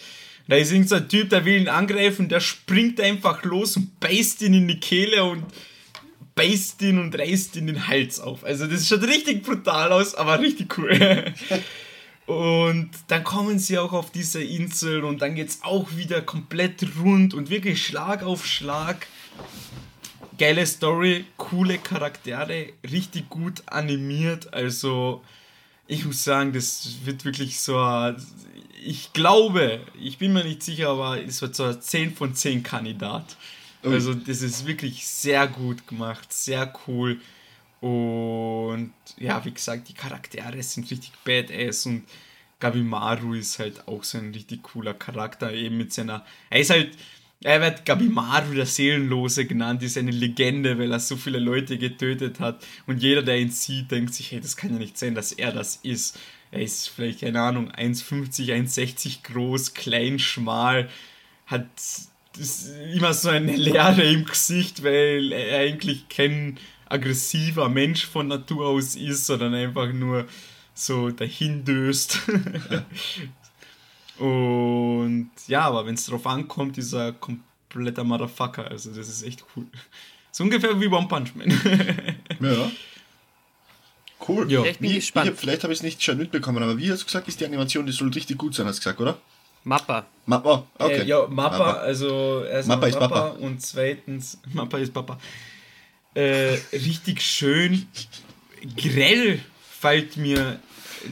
[0.47, 3.99] Da ist irgendein so ein Typ, der will ihn angreifen, der springt einfach los und
[3.99, 5.43] beißt ihn in die Kehle und
[6.35, 8.43] beißt ihn und reißt ihn den Hals auf.
[8.43, 11.33] Also das schaut richtig brutal aus, aber richtig cool.
[12.27, 16.83] Und dann kommen sie auch auf diese Insel und dann geht es auch wieder komplett
[16.99, 19.05] rund und wirklich Schlag auf Schlag
[20.37, 24.53] geile Story, coole Charaktere, richtig gut animiert.
[24.53, 25.23] Also,
[25.87, 28.13] ich muss sagen, das wird wirklich so.
[28.83, 32.63] Ich glaube, ich bin mir nicht sicher, aber es wird so ein 10 von 10
[32.63, 33.35] Kandidat.
[33.83, 37.19] Also, das ist wirklich sehr gut gemacht, sehr cool.
[37.81, 42.03] Und ja, wie gesagt, die Charaktere sind richtig badass und
[42.59, 46.25] Gabimaru ist halt auch so ein richtig cooler Charakter, eben mit seiner.
[46.49, 46.97] Er ist halt.
[47.41, 52.39] Er wird Gabimaru, der Seelenlose, genannt, ist eine Legende, weil er so viele Leute getötet
[52.39, 52.65] hat.
[52.87, 55.51] Und jeder, der ihn sieht, denkt sich, hey, das kann ja nicht sein, dass er
[55.51, 56.17] das ist.
[56.51, 60.89] Er ist vielleicht, keine Ahnung, 1,50, 1,60 groß, klein, schmal,
[61.45, 61.67] hat
[62.93, 68.95] immer so eine Leere im Gesicht, weil er eigentlich kein aggressiver Mensch von Natur aus
[68.95, 70.27] ist, sondern einfach nur
[70.73, 72.19] so dahin döst.
[74.17, 78.67] Und ja, aber wenn es drauf ankommt, ist er kompletter Motherfucker.
[78.69, 79.65] Also das ist echt cool.
[80.32, 81.49] So ungefähr wie One Punch Man.
[82.41, 82.71] Ja.
[84.28, 84.51] Cool.
[84.51, 84.63] Ja.
[84.63, 85.32] Ich bin Wie, gespannt.
[85.32, 87.45] wie, vielleicht habe ich es nicht schon mitbekommen, aber wie hast du gesagt, ist die
[87.45, 89.17] Animation, die soll richtig gut sein, hast du gesagt, oder?
[89.63, 90.06] Mappa.
[90.25, 91.01] Ma oh, okay.
[91.01, 93.28] Äh, ja, Mappa, also erstmal Mappa ist Papa.
[93.39, 95.19] und zweitens Mappa ist Papa.
[96.13, 97.88] Äh, richtig schön.
[98.78, 99.39] grell
[99.80, 100.60] fällt mir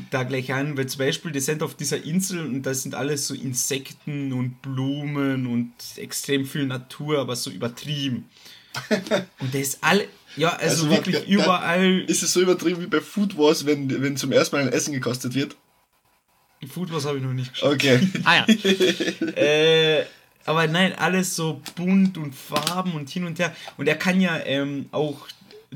[0.09, 3.27] da gleich ein, weil zum Beispiel, die sind auf dieser Insel und da sind alles
[3.27, 8.29] so Insekten und Blumen und extrem viel Natur, aber so übertrieben.
[9.39, 11.99] Und das ist alle, ja, also, also wirklich warte, überall.
[12.07, 14.93] Ist es so übertrieben wie bei Food Wars, wenn, wenn zum ersten Mal ein Essen
[14.93, 15.55] gekostet wird?
[16.67, 17.73] Food Wars habe ich noch nicht geschaut.
[17.73, 17.99] Okay.
[18.23, 19.27] ah ja.
[19.35, 20.05] äh,
[20.45, 23.55] aber nein, alles so bunt und Farben und hin und her.
[23.77, 25.27] Und er kann ja ähm, auch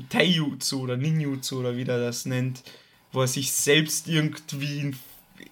[0.08, 2.62] Taijutsu oder Ninjutsu oder wie er das nennt,
[3.12, 4.96] wo er sich selbst irgendwie, in,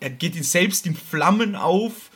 [0.01, 2.11] er geht ihn selbst in Flammen auf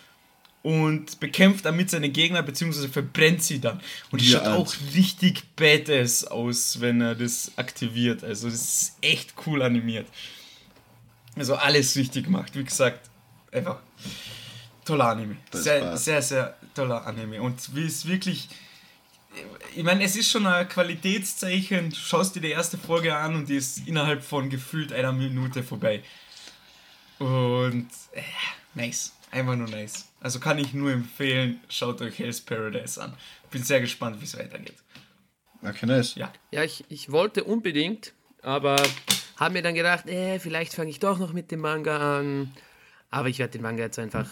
[0.62, 3.80] und bekämpft damit seine Gegner, beziehungsweise verbrennt sie dann.
[4.10, 8.22] Und es ja, schaut auch richtig badass aus, wenn er das aktiviert.
[8.22, 10.06] Also das ist echt cool animiert.
[11.36, 12.52] Also alles richtig gemacht.
[12.54, 13.08] Wie gesagt,
[13.52, 13.78] einfach
[14.84, 15.36] toller Anime.
[15.52, 17.40] Sehr, sehr, sehr toller Anime.
[17.40, 18.48] Und wie es wirklich.
[19.76, 21.90] Ich meine, es ist schon ein Qualitätszeichen.
[21.90, 25.62] Du schaust dir die erste Folge an und die ist innerhalb von gefühlt einer Minute
[25.62, 26.02] vorbei.
[27.18, 28.22] Und äh,
[28.74, 29.12] nice.
[29.30, 30.08] Einfach nur nice.
[30.20, 33.14] Also kann ich nur empfehlen, schaut euch Hell's Paradise an.
[33.50, 34.76] Bin sehr gespannt, wie es weitergeht.
[35.62, 36.14] Okay, nice.
[36.16, 38.12] Ja, ja ich, ich wollte unbedingt,
[38.42, 38.82] aber
[39.36, 42.52] habe mir dann gedacht, äh, vielleicht fange ich doch noch mit dem Manga an.
[43.10, 44.28] Aber ich werde den Manga jetzt einfach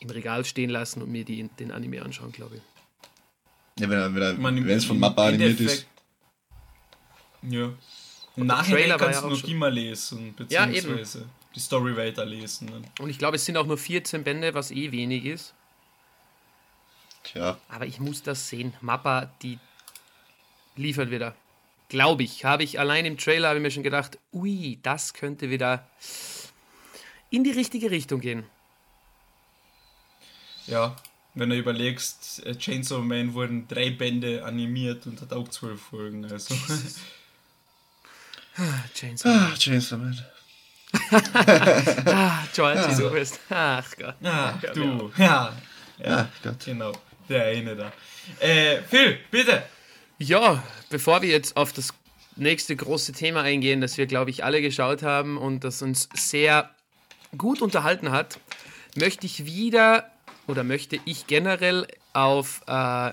[0.00, 2.62] im Regal stehen lassen und mir die, den Anime anschauen, glaube ich.
[3.78, 5.86] Ja, wenn, wenn, wenn es von Mappa animiert ist.
[7.42, 7.72] Ja.
[8.36, 12.68] Und nachher kannst du noch immer lesen, beziehungsweise ja, die Story weiterlesen.
[12.68, 12.82] Ne?
[13.00, 15.54] Und ich glaube, es sind auch nur 14 Bände, was eh wenig ist.
[17.22, 17.58] Tja.
[17.68, 18.74] Aber ich muss das sehen.
[18.80, 19.58] Mappa, die
[20.76, 21.34] liefern wieder.
[21.88, 22.44] Glaube ich.
[22.44, 25.88] Habe ich allein im Trailer habe ich mir schon gedacht, ui, das könnte wieder
[27.30, 28.44] in die richtige Richtung gehen.
[30.66, 30.96] Ja,
[31.36, 36.24] wenn du überlegst, äh, Chainsaw Man wurden drei Bände animiert und hat auch zwölf Folgen.
[36.24, 36.54] Also.
[38.58, 39.52] Ah, Chainsaw Man.
[39.52, 40.24] Ah, Chainsaw Man.
[42.06, 42.94] ah, George, ah.
[42.96, 43.38] du bist.
[43.50, 44.14] Ach Gott.
[44.22, 45.12] Ach, Ach du.
[45.18, 45.54] Ja.
[45.98, 46.64] Ja, Ach Gott.
[46.64, 46.92] genau.
[47.28, 47.92] Der eine da.
[48.40, 49.62] Äh, Phil, bitte.
[50.18, 51.92] Ja, bevor wir jetzt auf das
[52.36, 56.70] nächste große Thema eingehen, das wir, glaube ich, alle geschaut haben und das uns sehr
[57.36, 58.40] gut unterhalten hat,
[58.94, 60.10] möchte ich wieder
[60.46, 63.12] oder möchte ich generell auf äh,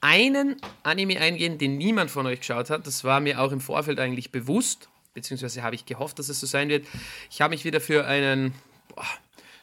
[0.00, 2.86] einen Anime eingehen, den niemand von euch geschaut hat.
[2.86, 6.46] Das war mir auch im Vorfeld eigentlich bewusst, beziehungsweise habe ich gehofft, dass es so
[6.46, 6.86] sein wird.
[7.30, 8.54] Ich habe mich wieder für einen
[8.88, 9.04] boah,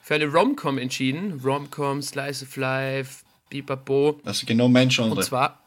[0.02, 1.42] für eine Rom-Com entschieden.
[1.44, 4.22] Rom-Com, Slice of Life, Bipapo.
[4.24, 5.12] Also genau mein Genre.
[5.12, 5.62] Und zwar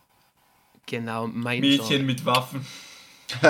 [0.87, 2.03] genau mein Mädchen Genre.
[2.05, 2.67] mit Waffen.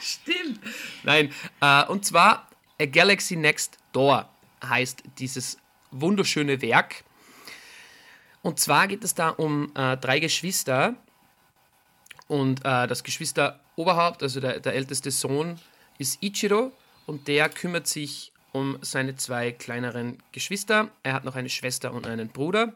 [0.00, 0.60] Stimmt.
[1.04, 4.28] Nein, äh, und zwar A Galaxy Next Door
[4.68, 5.58] heißt dieses
[5.90, 7.04] wunderschöne Werk.
[8.42, 10.94] Und zwar geht es da um äh, drei Geschwister
[12.28, 15.58] und äh, das Geschwisteroberhaupt, also der, der älteste Sohn,
[15.98, 16.72] ist Ichiro
[17.06, 20.90] und der kümmert sich um seine zwei kleineren Geschwister.
[21.02, 22.74] Er hat noch eine Schwester und einen Bruder.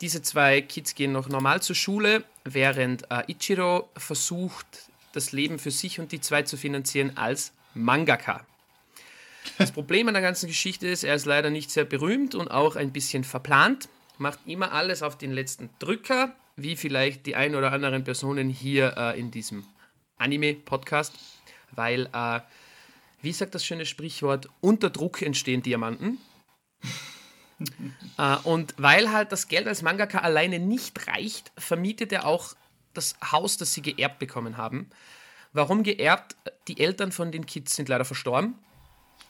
[0.00, 4.66] Diese zwei Kids gehen noch normal zur Schule, während äh, Ichiro versucht,
[5.12, 8.46] das Leben für sich und die zwei zu finanzieren als Mangaka.
[9.56, 12.76] Das Problem an der ganzen Geschichte ist, er ist leider nicht sehr berühmt und auch
[12.76, 17.72] ein bisschen verplant, macht immer alles auf den letzten Drücker, wie vielleicht die ein oder
[17.72, 19.64] anderen Personen hier äh, in diesem
[20.18, 21.14] Anime-Podcast,
[21.70, 22.40] weil, äh,
[23.22, 26.18] wie sagt das schöne Sprichwort, unter Druck entstehen Diamanten.
[28.18, 32.54] äh, und weil halt das Geld als Mangaka alleine nicht reicht, vermietet er auch
[32.94, 34.90] das Haus, das sie geerbt bekommen haben.
[35.52, 36.36] Warum geerbt?
[36.66, 38.56] Die Eltern von den Kids sind leider verstorben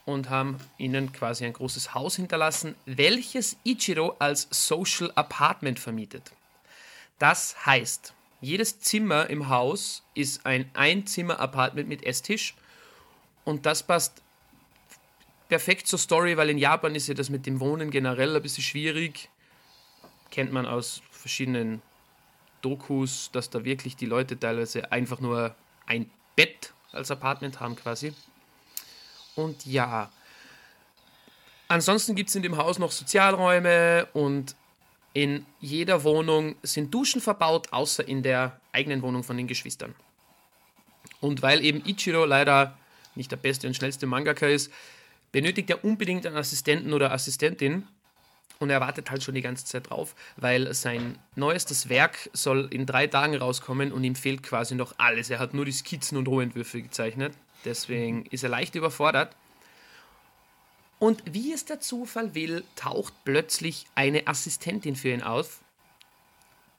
[0.05, 6.31] und haben ihnen quasi ein großes Haus hinterlassen, welches Ichiro als Social Apartment vermietet.
[7.19, 12.55] Das heißt, jedes Zimmer im Haus ist ein Einzimmer-Apartment mit Esstisch
[13.43, 14.21] und das passt
[15.49, 18.63] perfekt zur Story, weil in Japan ist ja das mit dem Wohnen generell ein bisschen
[18.63, 19.29] schwierig.
[20.31, 21.81] Kennt man aus verschiedenen
[22.61, 28.13] Dokus, dass da wirklich die Leute teilweise einfach nur ein Bett als Apartment haben quasi.
[29.43, 30.11] Und ja,
[31.67, 34.55] ansonsten gibt es in dem Haus noch Sozialräume und
[35.13, 39.95] in jeder Wohnung sind Duschen verbaut, außer in der eigenen Wohnung von den Geschwistern.
[41.21, 42.77] Und weil eben Ichiro leider
[43.15, 44.71] nicht der beste und schnellste Mangaka ist,
[45.31, 47.87] benötigt er unbedingt einen Assistenten oder Assistentin,
[48.59, 52.85] und er wartet halt schon die ganze Zeit drauf, weil sein neuestes Werk soll in
[52.85, 55.29] drei Tagen rauskommen und ihm fehlt quasi noch alles.
[55.29, 57.33] Er hat nur die Skizzen und Rohentwürfe gezeichnet.
[57.65, 59.35] Deswegen ist er leicht überfordert.
[60.99, 65.59] Und wie es der Zufall will, taucht plötzlich eine Assistentin für ihn auf,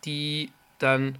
[0.05, 1.19] die dann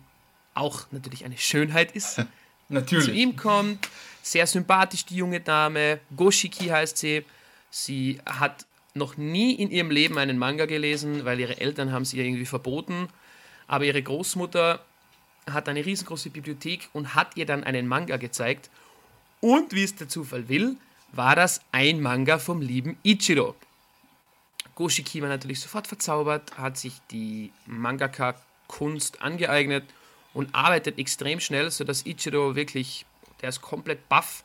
[0.55, 2.23] auch natürlich eine Schönheit ist,
[2.69, 3.07] Natürlich.
[3.07, 3.89] zu ihm kommt.
[4.23, 6.01] Sehr sympathisch, die junge Dame.
[6.15, 7.25] Goshiki heißt sie.
[7.71, 12.19] Sie hat noch nie in ihrem Leben einen Manga gelesen, weil ihre Eltern haben sie
[12.19, 13.09] ihr irgendwie verboten.
[13.67, 14.85] Aber ihre Großmutter
[15.51, 18.69] hat eine riesengroße Bibliothek und hat ihr dann einen Manga gezeigt.
[19.41, 20.77] Und wie es der Zufall will,
[21.13, 23.57] war das ein Manga vom lieben Ichiro.
[24.75, 29.85] Goshiki war natürlich sofort verzaubert, hat sich die Mangaka-Kunst angeeignet
[30.33, 33.05] und arbeitet extrem schnell, sodass Ichiro wirklich,
[33.41, 34.45] der ist komplett baff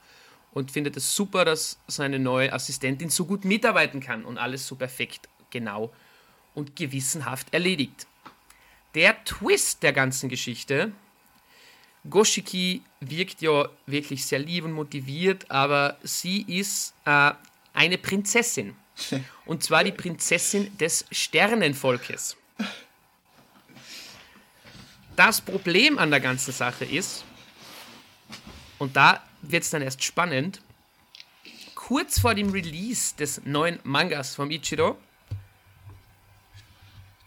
[0.53, 4.75] und findet es super, dass seine neue Assistentin so gut mitarbeiten kann und alles so
[4.75, 5.91] perfekt, genau
[6.53, 8.08] und gewissenhaft erledigt.
[8.95, 10.93] Der Twist der ganzen Geschichte,
[12.09, 17.31] Goshiki wirkt ja wirklich sehr lieb und motiviert, aber sie ist äh,
[17.73, 18.75] eine Prinzessin.
[19.45, 22.37] Und zwar die Prinzessin des Sternenvolkes.
[25.15, 27.23] Das Problem an der ganzen Sache ist,
[28.79, 30.61] und da wird es dann erst spannend,
[31.73, 34.97] kurz vor dem Release des neuen Mangas vom Ichiro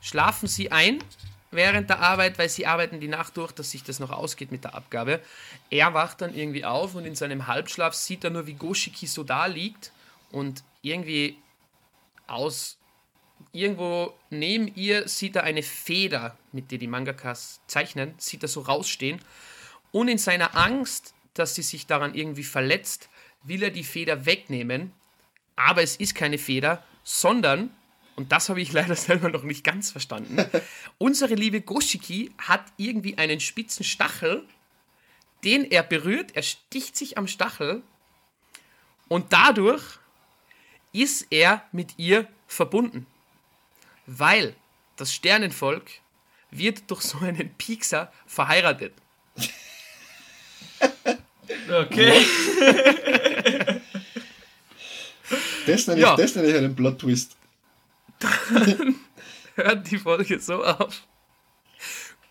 [0.01, 1.03] schlafen sie ein
[1.51, 4.65] während der Arbeit, weil sie arbeiten die Nacht durch, dass sich das noch ausgeht mit
[4.65, 5.21] der Abgabe.
[5.71, 9.25] Er wacht dann irgendwie auf und in seinem Halbschlaf sieht er nur, wie Goshiki so
[9.25, 9.93] da liegt
[10.31, 11.39] und irgendwie
[12.27, 12.79] aus
[13.53, 18.61] irgendwo neben ihr sieht er eine Feder, mit der die Mangakas zeichnen, sieht er so
[18.61, 19.21] rausstehen.
[19.93, 23.09] Und in seiner Angst, dass sie sich daran irgendwie verletzt,
[23.43, 24.93] will er die Feder wegnehmen.
[25.57, 27.71] Aber es ist keine Feder, sondern,
[28.19, 30.45] und das habe ich leider selber noch nicht ganz verstanden,
[30.99, 34.45] unsere liebe Goshiki hat irgendwie einen spitzen Stachel,
[35.45, 37.81] den er berührt, er sticht sich am Stachel
[39.07, 39.85] und dadurch
[40.93, 43.07] ist er mit ihr verbunden.
[44.07, 44.57] Weil
[44.97, 45.89] das Sternenvolk
[46.51, 48.93] wird durch so einen Piekser verheiratet.
[51.71, 52.25] Okay.
[55.67, 56.11] Das nenne Ja.
[56.13, 57.38] ich, das nenne ich einen Plot-Twist.
[59.55, 61.03] Hört die Folge so auf.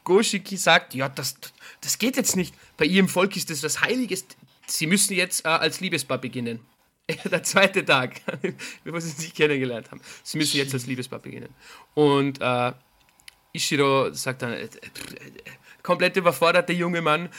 [0.03, 1.35] Goshiki sagt, ja, das,
[1.81, 2.55] das geht jetzt nicht.
[2.77, 4.25] Bei ihrem Volk ist das was Heiliges.
[4.65, 6.61] Sie müssen jetzt äh, als Liebespaar beginnen.
[7.31, 8.21] Der zweite Tag,
[8.83, 10.01] bevor sie sich kennengelernt haben.
[10.23, 11.49] Sie müssen jetzt als Liebespaar beginnen.
[11.93, 12.71] Und äh,
[13.53, 14.69] Ishiro sagt dann, äh, äh,
[15.83, 17.29] komplett überfordert der junge Mann,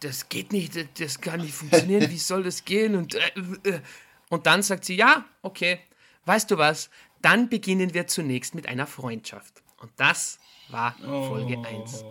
[0.00, 2.94] das geht nicht, äh, das kann nicht funktionieren, wie soll das gehen?
[2.94, 3.80] Und, äh,
[4.28, 5.80] und dann sagt sie, ja, okay,
[6.24, 6.90] weißt du was,
[7.22, 9.54] dann beginnen wir zunächst mit einer Freundschaft.
[9.80, 12.04] Und das war Folge 1.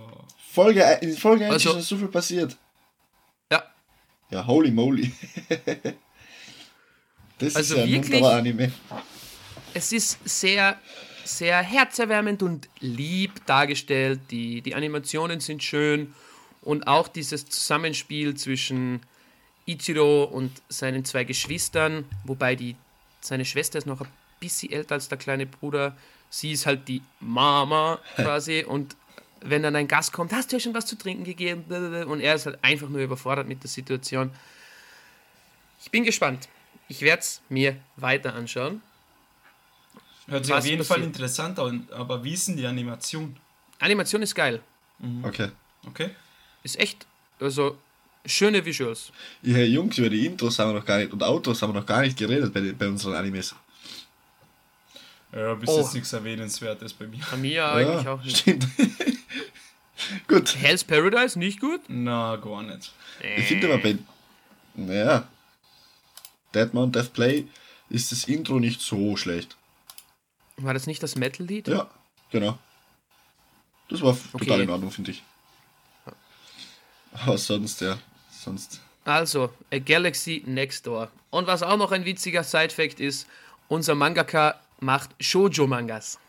[0.52, 2.58] Folge, in Folge 1 Also- ist schon so viel passiert.
[3.52, 3.64] Ja,
[4.32, 5.12] Ja, holy moly.
[7.40, 8.72] das Also ist ja ein wirklich- Anime.
[9.74, 10.80] es ist sehr,
[11.24, 14.20] sehr herzerwärmend und lieb dargestellt.
[14.32, 16.14] Die, die Animationen sind schön
[16.62, 19.02] und auch dieses Zusammenspiel zwischen
[19.66, 22.76] Ichiro und seinen zwei Geschwistern, wobei die,
[23.22, 24.08] seine Schwester ist noch ein
[24.40, 25.96] bisschen älter als der kleine Bruder.
[26.30, 28.96] Sie ist halt die Mama quasi und
[29.42, 31.64] wenn dann ein Gast kommt, hast du ja schon was zu trinken gegeben?
[32.08, 34.32] Und er ist halt einfach nur überfordert mit der Situation.
[35.84, 36.50] Ich bin gespannt.
[36.90, 38.82] Ich werde es mir weiter anschauen.
[40.28, 41.16] Hört sich Was auf jeden Fall passiert?
[41.16, 43.38] interessant an, aber wie ist denn die Animation?
[43.80, 44.62] Animation ist geil.
[45.24, 45.50] Okay.
[45.86, 46.10] Okay.
[46.64, 47.06] Ist echt,
[47.40, 47.78] also
[48.26, 49.12] schöne Visuals.
[49.44, 51.86] Ja, Jungs, über die Intros haben wir noch gar nicht und Outros haben wir noch
[51.86, 53.56] gar nicht geredet bei, bei unseren Animes.
[55.34, 55.80] Ja, bis Oh.
[55.80, 57.20] jetzt nichts Erwähnenswertes bei mir.
[57.30, 58.38] Bei mir eigentlich auch nicht.
[58.38, 58.68] stimmt.
[60.28, 60.56] Gut.
[60.58, 61.82] Hell's Paradise, nicht gut?
[61.88, 62.92] Na, gar nicht.
[63.38, 63.98] Ich finde aber bei.
[64.76, 65.28] Naja.
[66.54, 67.48] Deadmount Death Play
[67.90, 69.58] ist das Intro nicht so schlecht.
[70.58, 71.68] War das nicht das Metal-Lied?
[71.68, 71.90] Ja,
[72.32, 72.58] genau.
[73.90, 74.46] Das war Okay.
[74.46, 75.24] total in Ordnung, finde ich.
[77.14, 77.98] Aber sonst, ja.
[78.32, 78.80] Sonst.
[79.04, 81.10] Also, A Galaxy Next Door.
[81.32, 83.28] Und was auch noch ein witziger Side-Fact ist,
[83.68, 86.20] unser Mangaka macht Shoujo-Mangas.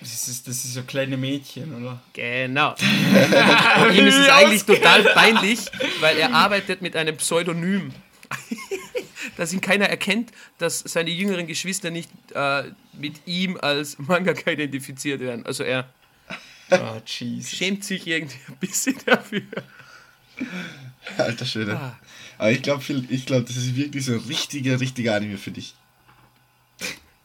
[0.00, 2.00] Das ist, das ist so kleine Mädchen, oder?
[2.14, 2.70] Genau.
[3.82, 5.60] Und ihm ist es eigentlich total peinlich,
[6.00, 7.92] weil er arbeitet mit einem Pseudonym.
[9.36, 15.20] dass ihn keiner erkennt, dass seine jüngeren Geschwister nicht äh, mit ihm als Mangaka identifiziert
[15.20, 15.44] werden.
[15.44, 15.92] Also er
[17.04, 17.50] Jesus.
[17.50, 19.42] schämt sich irgendwie ein bisschen dafür.
[21.18, 21.76] Alter Schwede.
[21.76, 21.98] Ah.
[22.38, 25.74] Aber ich glaube, ich glaub, das ist wirklich so ein richtiger, richtiger Anime für dich.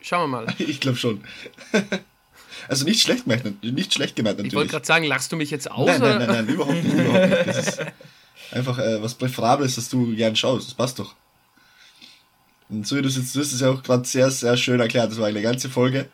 [0.05, 0.47] Schauen wir mal.
[0.59, 1.23] Ich glaube schon.
[2.67, 4.71] Also nicht schlecht gemeint, nicht schlecht gemeint Ich wollte natürlich.
[4.71, 5.87] gerade sagen, lachst du mich jetzt aus?
[5.87, 6.93] Nein, nein, nein, nein, überhaupt nicht.
[6.93, 7.47] Überhaupt nicht.
[7.47, 7.79] Das ist
[8.51, 10.69] einfach äh, was Präferables, dass du gern schaust.
[10.69, 11.13] Das passt doch.
[12.69, 14.79] Und so wie du es jetzt, du hast es ja auch gerade sehr, sehr schön
[14.79, 15.11] erklärt.
[15.11, 16.07] Das war eine ganze Folge.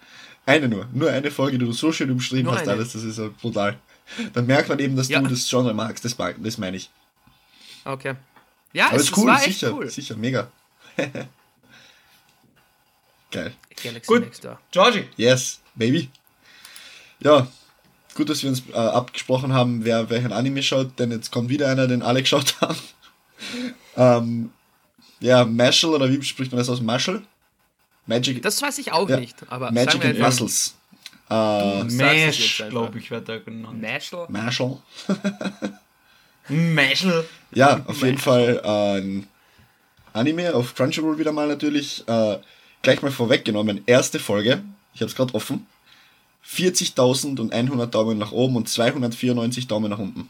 [0.45, 0.87] Eine nur.
[0.91, 2.71] Nur eine Folge, die du so schön umschrieben Nur hast, eine.
[2.71, 2.93] alles.
[2.93, 3.77] Das ist brutal.
[4.33, 5.21] Dann merkt man eben, dass Ja.
[5.21, 6.03] du das Genre magst.
[6.03, 6.89] Das, mag, das meine ich.
[7.85, 8.15] Okay.
[8.73, 9.89] Ja, Aber es, ist cool, war echt sicher, cool.
[9.89, 10.51] sicher, mega.
[13.31, 13.53] Geil.
[13.83, 14.21] Galaxy Gut.
[14.23, 14.59] Next Door.
[14.71, 16.09] Georgie, Yes, baby.
[17.19, 17.47] Ja,
[18.15, 21.69] gut, dass wir uns äh, abgesprochen haben, wer welchen Anime schaut, denn jetzt kommt wieder
[21.69, 22.77] einer, den alle geschaut haben.
[23.95, 24.51] ähm,
[25.19, 26.81] ja, Mashal, oder wie spricht man das aus?
[26.81, 27.21] Mashal?
[28.07, 29.19] Magic, Das weiß ich auch Ja.
[29.19, 30.75] nicht, aber Magic sagen wir and Muscles.
[31.29, 33.81] Äh, Mash, glaube ich, wird er genannt.
[33.81, 34.25] Mashal.
[34.29, 34.79] Mashal.
[36.49, 37.23] Mashal.
[37.53, 39.27] Ja, auf jeden Fall äh, ein
[40.13, 42.05] Anime auf Crunchyroll wieder mal natürlich.
[42.07, 42.37] Äh,
[42.81, 44.63] gleich mal vorweggenommen, erste Folge,
[44.93, 45.67] ich habe es gerade offen.
[46.45, 50.29] 40.100 Daumen nach oben und 294 Daumen nach unten.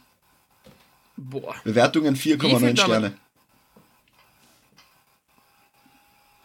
[1.16, 1.56] Boah.
[1.64, 2.78] Bewertungen Wie viel 4,9 Daumen?
[2.78, 3.14] Sterne.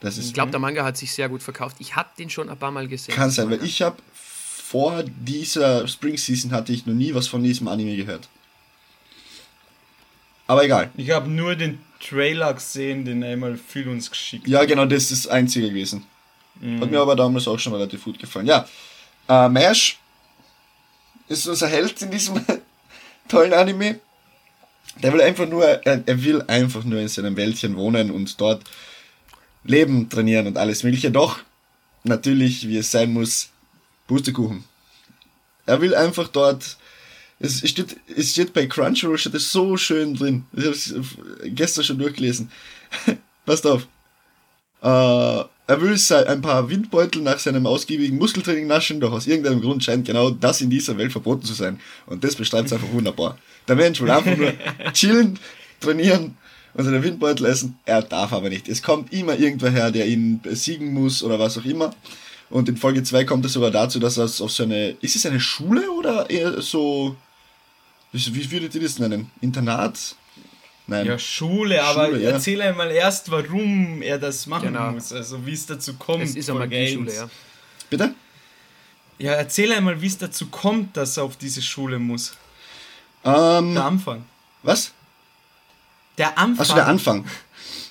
[0.01, 1.77] Das Ich ist, glaube, der Manga hat sich sehr gut verkauft.
[1.81, 3.15] Ich habe den schon ein paar Mal gesehen.
[3.15, 7.43] kann sein, weil ich habe vor dieser Spring Season hatte ich noch nie was von
[7.43, 8.29] diesem Anime gehört.
[10.47, 10.91] Aber egal.
[10.97, 15.25] Ich habe nur den Trailer gesehen, den einmal viel uns geschickt Ja, genau, das ist
[15.25, 16.05] das einzige gewesen.
[16.81, 18.47] Hat mir aber damals auch schon relativ gut gefallen.
[18.47, 18.67] Ja,
[19.29, 19.99] äh, Mash
[21.29, 22.41] ist unser Held in diesem
[23.29, 24.01] tollen Anime.
[25.03, 28.63] Der will einfach nur, er, er will einfach nur in seinem Wäldchen wohnen und dort
[29.65, 31.11] leben, trainieren und alles mögliche.
[31.11, 31.41] Doch,
[32.05, 33.51] natürlich, wie es sein muss,
[34.07, 34.65] Pustekuchen.
[35.67, 36.77] Er will einfach dort,
[37.39, 40.45] es steht, es steht bei Crunchyroll, steht es so schön drin.
[40.53, 40.95] Ich habe es
[41.45, 42.51] gestern schon durchgelesen.
[43.47, 43.87] Passt auf.
[44.83, 49.83] Äh, er will ein paar Windbeutel nach seinem ausgiebigen Muskeltraining naschen, doch aus irgendeinem Grund
[49.83, 51.81] scheint genau das in dieser Welt verboten zu sein.
[52.07, 53.37] Und das beschreibt es einfach wunderbar.
[53.67, 54.53] Der Mensch will einfach nur
[54.93, 55.39] chillen,
[55.81, 56.37] trainieren
[56.75, 57.79] und seine Windbeutel essen.
[57.85, 58.69] Er darf aber nicht.
[58.69, 61.91] Es kommt immer irgendwer her, der ihn besiegen muss oder was auch immer.
[62.49, 64.91] Und in Folge 2 kommt es sogar dazu, dass er auf so eine.
[65.01, 67.17] Ist es eine Schule oder eher so.
[68.13, 69.31] Wie, wie würdet ihr das nennen?
[69.41, 70.15] Internat?
[70.89, 71.07] Nein.
[71.07, 72.31] Ja, Schule, aber Schule, ja.
[72.31, 74.93] erzähl einmal erst, warum er das machen Genau.
[74.93, 75.13] muss.
[75.13, 76.23] Also wie es dazu kommt.
[76.23, 77.17] Es ist eine Magieschule, Games.
[77.17, 77.29] ja.
[77.91, 78.15] Bitte?
[79.19, 82.35] Ja, erzähl einmal, wie es dazu kommt, dass er auf diese Schule muss.
[83.25, 84.25] Ähm, Der Anfang.
[84.63, 84.93] was?
[86.19, 86.61] Der Anfang.
[86.61, 87.25] Achso, der Anfang.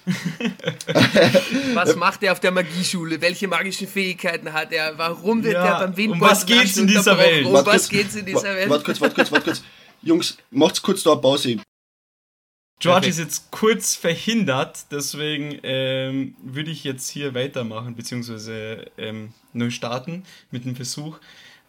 [1.74, 3.20] Was macht er auf der Magieschule?
[3.22, 4.96] Welche magischen Fähigkeiten hat er?
[4.98, 7.18] Warum wird Ja, er beim um Windbeutel was geht's in dieser?
[7.18, 7.46] Welt?
[7.46, 8.70] Um was kurz, geht's in dieser Welt?
[8.70, 9.64] Wart kurz, wart kurz, wart kurz.
[10.06, 11.58] Jungs, macht's kurz da Pause.
[12.80, 13.08] George Perfekt.
[13.08, 20.24] ist jetzt kurz verhindert, deswegen ähm, würde ich jetzt hier weitermachen, beziehungsweise ähm, neu starten
[20.52, 21.18] mit dem Versuch.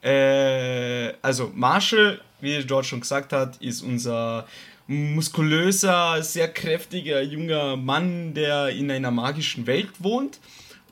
[0.03, 4.47] Äh, also Marshall, wie George schon gesagt hat, ist unser
[4.87, 10.41] muskulöser, sehr kräftiger junger Mann, der in einer magischen Welt wohnt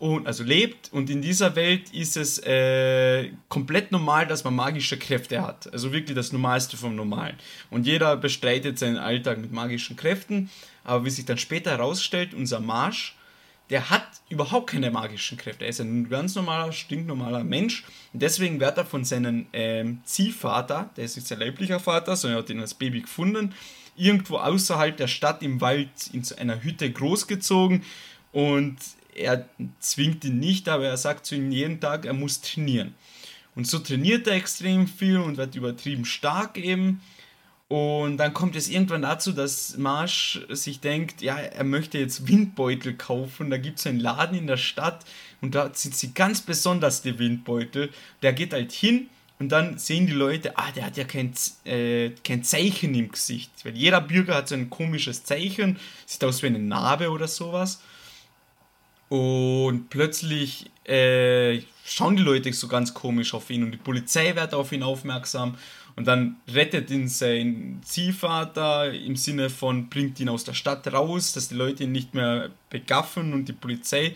[0.04, 4.98] und also lebt und in dieser Welt ist es äh, komplett normal, dass man magische
[4.98, 5.72] Kräfte hat.
[5.72, 7.36] Also wirklich das Normalste vom Normalen.
[7.70, 10.50] Und jeder bestreitet seinen Alltag mit magischen Kräften.
[10.84, 13.16] Aber wie sich dann später herausstellt, unser Marsch,
[13.70, 15.64] der hat überhaupt keine magischen Kräfte.
[15.64, 17.84] Er ist ein ganz normaler, stinknormaler Mensch.
[18.12, 22.40] Und deswegen wird er von seinem ähm, Ziehvater, der ist nicht sein leiblicher Vater, sondern
[22.40, 23.54] er hat ihn als Baby gefunden,
[23.96, 27.84] irgendwo außerhalb der Stadt im Wald in so einer Hütte großgezogen.
[28.32, 28.76] Und
[29.14, 29.48] er
[29.80, 32.94] zwingt ihn nicht, aber er sagt zu ihm jeden Tag, er muss trainieren.
[33.54, 37.00] Und so trainiert er extrem viel und wird übertrieben stark eben.
[37.68, 42.94] Und dann kommt es irgendwann dazu, dass Marsch sich denkt, ja, er möchte jetzt Windbeutel
[42.94, 43.50] kaufen.
[43.50, 45.04] Da gibt es einen Laden in der Stadt
[45.40, 47.90] und da sind sie ganz besonders die Windbeutel.
[48.22, 49.08] Der geht halt hin
[49.38, 51.32] und dann sehen die Leute, ah, der hat ja kein,
[51.64, 53.50] äh, kein Zeichen im Gesicht.
[53.64, 57.80] Weil jeder Bürger hat so ein komisches Zeichen, sieht aus wie eine Narbe oder sowas.
[59.14, 64.52] Und plötzlich äh, schauen die Leute so ganz komisch auf ihn und die Polizei wird
[64.54, 65.54] auf ihn aufmerksam
[65.94, 71.32] und dann rettet ihn sein Ziehvater im Sinne von bringt ihn aus der Stadt raus,
[71.32, 74.14] dass die Leute ihn nicht mehr begaffen und die Polizei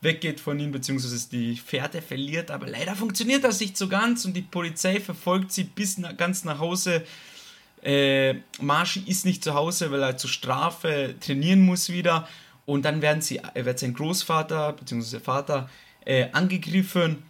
[0.00, 4.32] weggeht von ihm, beziehungsweise die Fährte verliert, aber leider funktioniert das nicht so ganz und
[4.32, 7.04] die Polizei verfolgt sie bis nach, ganz nach Hause.
[7.82, 12.26] Äh, Marschi ist nicht zu Hause, weil er zur Strafe trainieren muss wieder.
[12.68, 15.20] Und dann werden sie, wird sein Großvater bzw.
[15.20, 15.70] Vater
[16.04, 17.22] äh, angegriffen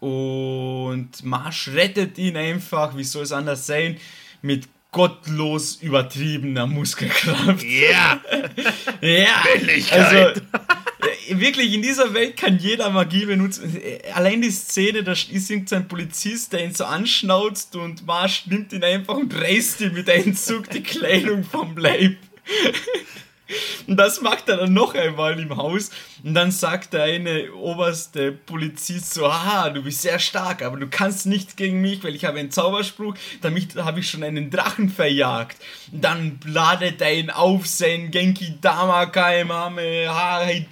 [0.00, 3.96] und Marsch rettet ihn einfach, wie soll es anders sein,
[4.42, 7.64] mit gottlos übertriebener Muskelkraft.
[7.64, 8.20] Ja,
[9.00, 9.42] Ja,
[9.92, 13.74] also äh, wirklich in dieser Welt kann jeder Magie benutzen.
[13.82, 18.74] Äh, Allein die Szene, da ist irgendein Polizist, der ihn so anschnauzt und Marsch nimmt
[18.74, 22.18] ihn einfach und reißt ihm mit einem Zug die Kleidung vom Leib.
[23.86, 25.90] Und das macht er dann noch einmal im Haus.
[26.24, 30.88] Und dann sagt der eine oberste Polizist so, aha, du bist sehr stark, aber du
[30.88, 34.88] kannst nichts gegen mich, weil ich habe einen Zauberspruch, damit habe ich schon einen Drachen
[34.88, 35.56] verjagt.
[35.90, 40.06] Und dann ladet er ihn auf, sein Genki Dama Kaimame,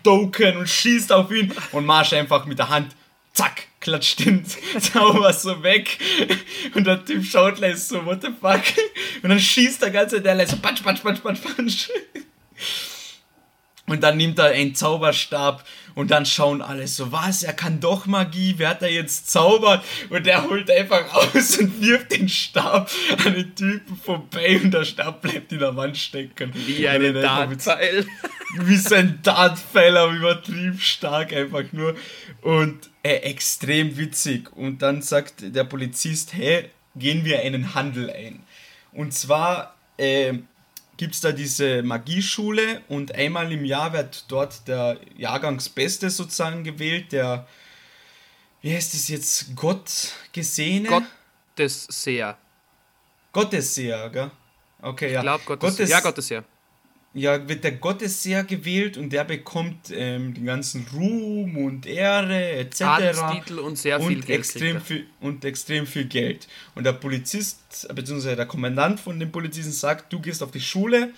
[0.03, 2.95] Doken und schießt auf ihn und marsch einfach mit der Hand,
[3.33, 4.45] zack, klatscht den
[4.81, 5.99] Zauber so weg.
[6.75, 8.63] Und der Typ schaut gleich so, what the fuck?
[9.23, 11.89] Und dann schießt der ganze der so, patsch, patsch, patsch, patsch, patsch.
[13.91, 15.65] Und dann nimmt er einen Zauberstab
[15.97, 19.85] und dann schauen alle so, was, er kann doch Magie, wer hat er jetzt zaubert?
[20.11, 22.89] Und der holt einfach aus und wirft den Stab
[23.25, 26.53] an den Typen vorbei und der Stab bleibt in der Wand stecken.
[26.55, 28.07] Wie ein Dartpfeil.
[28.61, 31.97] Wie so ein Dartpfeil, aber übertrieben stark einfach nur.
[32.43, 34.57] Und äh, extrem witzig.
[34.57, 38.45] Und dann sagt der Polizist, hey, gehen wir einen Handel ein.
[38.93, 39.75] Und zwar...
[39.97, 40.35] Äh,
[41.01, 47.13] gibt es da diese Magieschule und einmal im Jahr wird dort der Jahrgangsbeste sozusagen gewählt,
[47.13, 47.47] der,
[48.61, 50.89] wie heißt es jetzt, Gottgesehene?
[51.57, 52.37] Gottesseher.
[53.33, 54.31] Gottesseher, gell?
[54.83, 55.21] Okay, ja.
[55.21, 56.45] Ich glaube Gottes, Gottes, ja, Gottesseher
[57.13, 62.83] ja, wird der Gottesseher gewählt und der bekommt ähm, den ganzen Ruhm und Ehre etc.
[62.83, 64.39] Adelstitel und sehr viel und Geld.
[64.39, 66.47] Extrem viel, und extrem viel Geld.
[66.77, 68.37] Und der Polizist, bzw.
[68.37, 71.11] der Kommandant von den Polizisten sagt, du gehst auf die Schule,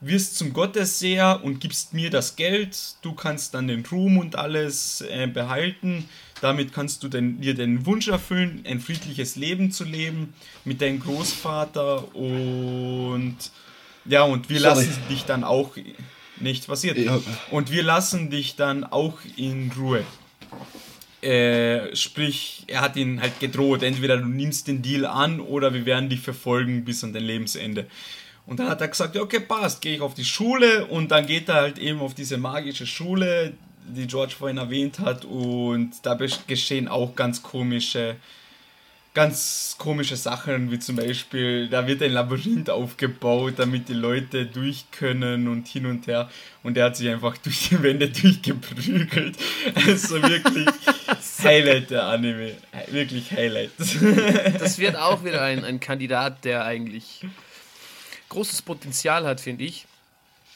[0.00, 5.00] wirst zum Gottesseher und gibst mir das Geld, du kannst dann den Ruhm und alles
[5.00, 6.08] äh, behalten,
[6.40, 11.00] damit kannst du den, dir den Wunsch erfüllen, ein friedliches Leben zu leben mit deinem
[11.00, 13.36] Großvater und
[14.08, 14.84] ja, und wir Sorry.
[14.84, 15.76] lassen dich dann auch.
[16.38, 16.98] Nichts passiert.
[16.98, 17.18] Ja.
[17.50, 20.04] Und wir lassen dich dann auch in Ruhe.
[21.22, 25.86] Äh, sprich, er hat ihn halt gedroht, entweder du nimmst den Deal an oder wir
[25.86, 27.86] werden dich verfolgen bis an dein Lebensende.
[28.46, 31.26] Und dann hat er gesagt, ja, okay, passt, gehe ich auf die Schule und dann
[31.26, 33.54] geht er halt eben auf diese magische Schule,
[33.88, 38.16] die George vorhin erwähnt hat und da geschehen auch ganz komische
[39.16, 44.90] ganz komische Sachen, wie zum Beispiel, da wird ein Labyrinth aufgebaut, damit die Leute durch
[44.90, 46.30] können und hin und her.
[46.62, 49.38] Und er hat sich einfach durch die Wände durchgeprügelt.
[49.74, 50.66] Also wirklich
[51.42, 52.56] Highlight der Anime.
[52.88, 53.70] Wirklich Highlight.
[54.58, 57.24] Das wird auch wieder ein, ein Kandidat, der eigentlich
[58.28, 59.86] großes Potenzial hat, finde ich.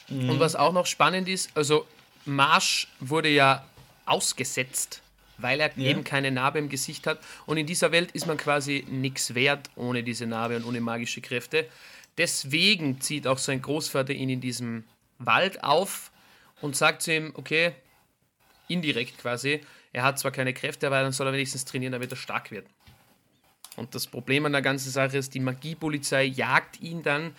[0.09, 0.29] Mhm.
[0.29, 1.87] Und was auch noch spannend ist, also
[2.27, 3.65] Marsch wurde ja
[4.05, 5.01] ausgesetzt
[5.43, 5.91] weil er ja.
[5.91, 7.21] eben keine Narbe im Gesicht hat.
[7.47, 11.21] Und in dieser Welt ist man quasi nichts wert ohne diese Narbe und ohne magische
[11.21, 11.67] Kräfte.
[12.19, 14.85] Deswegen zieht auch sein Großvater ihn in diesem
[15.19, 16.11] Wald auf
[16.61, 17.73] und sagt zu ihm, okay,
[18.69, 19.61] indirekt quasi,
[19.93, 22.67] er hat zwar keine Kräfte, aber dann soll er wenigstens trainieren, damit er stark wird.
[23.77, 27.35] Und das Problem an der ganzen Sache ist, die Magiepolizei jagt ihn dann,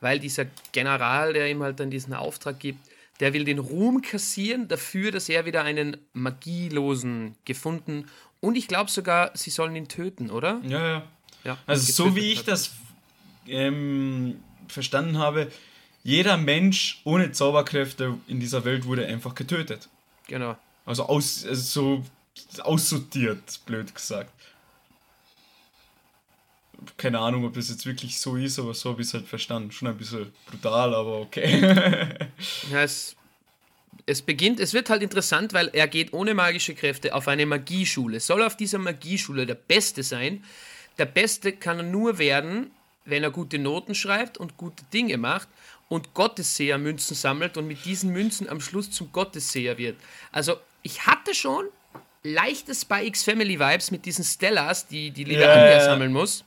[0.00, 2.80] weil dieser General, der ihm halt dann diesen Auftrag gibt,
[3.22, 8.06] der will den Ruhm kassieren dafür, dass er wieder einen Magielosen gefunden
[8.40, 10.60] und ich glaube sogar, sie sollen ihn töten, oder?
[10.64, 11.02] Ja, ja.
[11.44, 12.48] ja also so wie ich hat.
[12.48, 12.72] das
[13.46, 15.52] ähm, verstanden habe,
[16.02, 19.88] jeder Mensch ohne Zauberkräfte in dieser Welt wurde einfach getötet.
[20.26, 20.56] Genau.
[20.84, 24.32] Also, aus, also so aussortiert, blöd gesagt
[26.96, 29.72] keine Ahnung, ob das jetzt wirklich so ist, aber so habe ich es halt verstanden.
[29.72, 31.60] Schon ein bisschen brutal, aber okay.
[32.70, 33.16] ja, es,
[34.06, 38.20] es beginnt, es wird halt interessant, weil er geht ohne magische Kräfte auf eine Magieschule.
[38.20, 40.44] Soll auf dieser Magieschule der Beste sein.
[40.98, 42.70] Der Beste kann er nur werden,
[43.04, 45.48] wenn er gute Noten schreibt und gute Dinge macht
[45.88, 49.96] und Gottesseher-Münzen sammelt und mit diesen Münzen am Schluss zum Gottesseher wird.
[50.30, 51.66] Also, ich hatte schon
[52.22, 55.52] leichte Spy X Family Vibes mit diesen Stellas, die die liebe yeah.
[55.52, 56.44] Anja sammeln muss.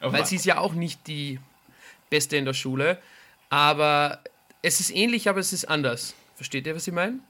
[0.00, 1.40] Aber weil sie ist ja auch nicht die
[2.10, 2.98] Beste in der Schule.
[3.48, 4.20] Aber
[4.62, 6.14] es ist ähnlich, aber es ist anders.
[6.34, 7.20] Versteht ihr, was ich meine?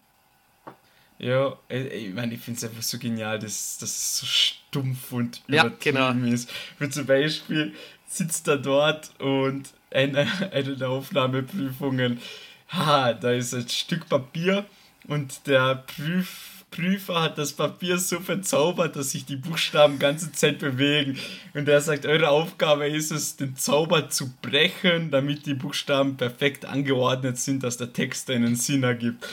[1.18, 5.96] Ja, ich meine, ich finde es einfach so genial, dass das so stumpf und übertrieben
[5.96, 6.26] ja, genau.
[6.26, 6.52] ist.
[6.78, 7.74] Wie zum Beispiel
[8.06, 12.20] sitzt er dort und eine, eine der Aufnahmeprüfungen,
[12.68, 14.66] ha, da ist ein Stück Papier
[15.08, 20.58] und der Prüf Prüfer hat das Papier so verzaubert, dass sich die Buchstaben ganze Zeit
[20.58, 21.18] bewegen.
[21.54, 26.66] Und er sagt, eure Aufgabe ist es, den Zauber zu brechen, damit die Buchstaben perfekt
[26.66, 29.26] angeordnet sind, dass der Text einen Sinn ergibt.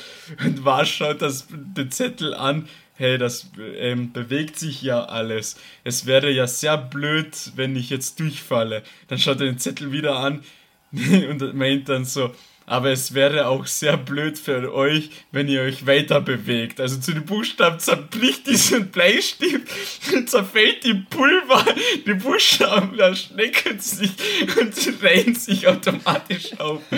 [0.44, 5.58] Und War schaut das, den Zettel an, hey, das ähm, bewegt sich ja alles.
[5.84, 8.84] Es wäre ja sehr blöd, wenn ich jetzt durchfalle.
[9.10, 10.44] Dann schaut er den Zettel wieder an
[10.92, 12.34] und meint dann so,
[12.66, 16.80] aber es wäre auch sehr blöd für euch, wenn ihr euch weiter bewegt.
[16.80, 19.68] Also zu den Buchstaben zerbricht diesen Bleistift,
[20.26, 21.66] zerfällt die Pulver,
[22.06, 24.12] die Buchstaben erschnecken sich
[24.60, 26.82] und reihen sich automatisch auf.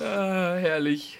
[0.00, 1.16] Ah, herrlich.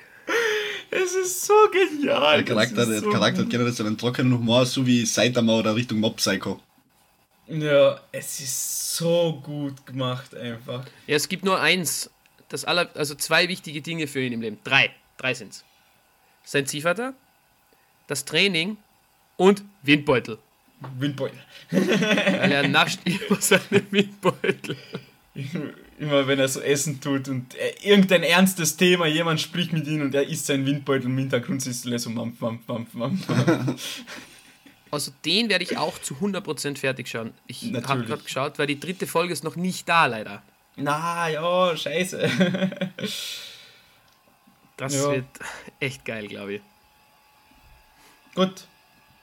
[0.91, 2.43] Es ist so genial.
[2.43, 5.77] Der Charakter, der so Charakter hat generell so einen trockenen Humor, so wie Saitama oder
[5.77, 6.61] Richtung Mob Psycho.
[7.49, 10.85] Ja, es ist so gut gemacht einfach.
[11.07, 12.11] Ja, es gibt nur eins.
[12.53, 14.59] Das aller, also zwei wichtige Dinge für ihn im Leben.
[14.63, 14.91] Drei.
[15.17, 15.65] Drei sind's.
[16.45, 17.15] Sein Ziehvater,
[18.09, 18.77] das Training
[19.39, 20.37] und Windbeutel.
[20.99, 21.39] Windbeutel.
[21.71, 24.77] Weil er nascht immer seine Windbeutel.
[25.99, 30.03] Immer wenn er so Essen tut und er, irgendein ernstes Thema, jemand spricht mit ihm
[30.03, 34.03] und er isst seinen Windbeutel im Hintergrund siehst du so mampf, mampf, mampf, mampf.
[34.91, 37.33] Also den werde ich auch zu 100% fertig schauen.
[37.47, 40.43] Ich habe gerade geschaut, weil die dritte Folge ist noch nicht da, leider.
[40.77, 42.29] Na ja, scheiße.
[44.77, 45.13] Das Ja.
[45.13, 45.27] wird
[45.79, 46.61] echt geil, glaube ich.
[48.35, 48.65] Gut,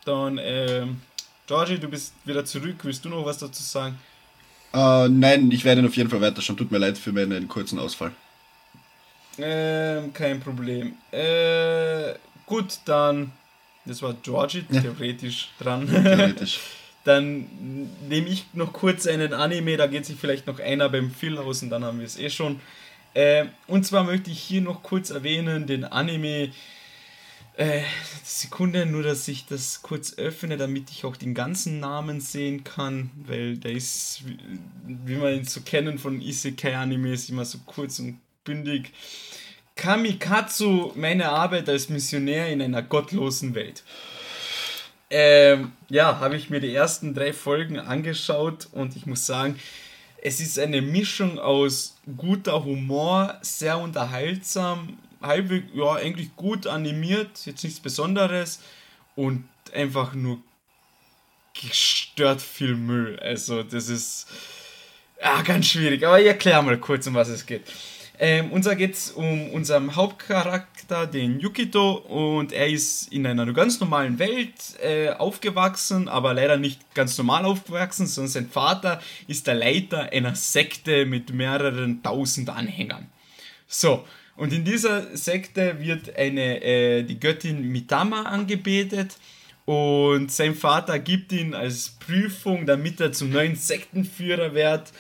[0.06, 1.02] dann, ähm,
[1.48, 2.78] Georgie, du bist wieder zurück.
[2.84, 3.98] Willst du noch was dazu sagen?
[4.74, 6.56] Äh, nein, ich werde ihn auf jeden Fall weiterschauen.
[6.56, 8.12] Tut mir leid für meinen kurzen Ausfall.
[9.40, 10.96] Ähm, kein Problem.
[11.12, 12.14] Äh,
[12.46, 13.32] gut, dann,
[13.86, 15.88] das war Georgie theoretisch dran.
[15.88, 16.60] Theoretisch.
[17.06, 17.48] Dann
[18.08, 21.64] nehme ich noch kurz einen Anime, da geht sich vielleicht noch einer beim Phil aus
[21.64, 22.60] und dann haben wir es eh schon.
[23.14, 26.52] Äh, und zwar möchte ich hier noch kurz erwähnen, den Anime.
[27.60, 27.82] Äh,
[28.24, 33.12] Sekunde, nur dass ich das kurz öffne, damit ich auch den ganzen Namen sehen kann,
[33.26, 38.94] weil der ist, wie, wir ihn so kennen von Isekai-Animes, immer so kurz und bündig.
[39.76, 43.84] Kamikatsu, meine Arbeit als Missionär in einer gottlosen Welt.
[45.10, 49.60] Ähm, ja, habe ich mir die ersten drei Folgen angeschaut und ich muss sagen,
[50.22, 57.64] es ist eine Mischung aus guter Humor, sehr unterhaltsam, halbwegs, ja, eigentlich gut animiert, jetzt
[57.64, 58.60] nichts Besonderes
[59.16, 60.40] und einfach nur
[61.54, 63.20] gestört viel Müll.
[63.20, 64.28] Also, das ist
[65.22, 67.64] ja, ganz schwierig, aber ich erkläre mal kurz, um was es geht.
[68.22, 73.80] Ähm, unser geht es um unseren Hauptcharakter, den Yukito, und er ist in einer ganz
[73.80, 79.56] normalen Welt äh, aufgewachsen, aber leider nicht ganz normal aufgewachsen, sondern sein Vater ist der
[79.56, 83.08] Leiter einer Sekte mit mehreren tausend Anhängern.
[83.68, 84.04] So,
[84.36, 89.16] und in dieser Sekte wird eine, äh, die Göttin Mitama angebetet
[89.64, 94.92] und sein Vater gibt ihn als Prüfung, damit er zum neuen Sektenführer wird.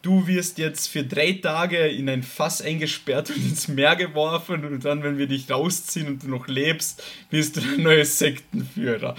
[0.00, 4.84] Du wirst jetzt für drei Tage in ein Fass eingesperrt und ins Meer geworfen und
[4.84, 9.16] dann, wenn wir dich rausziehen und du noch lebst, wirst du der neue Sektenführer.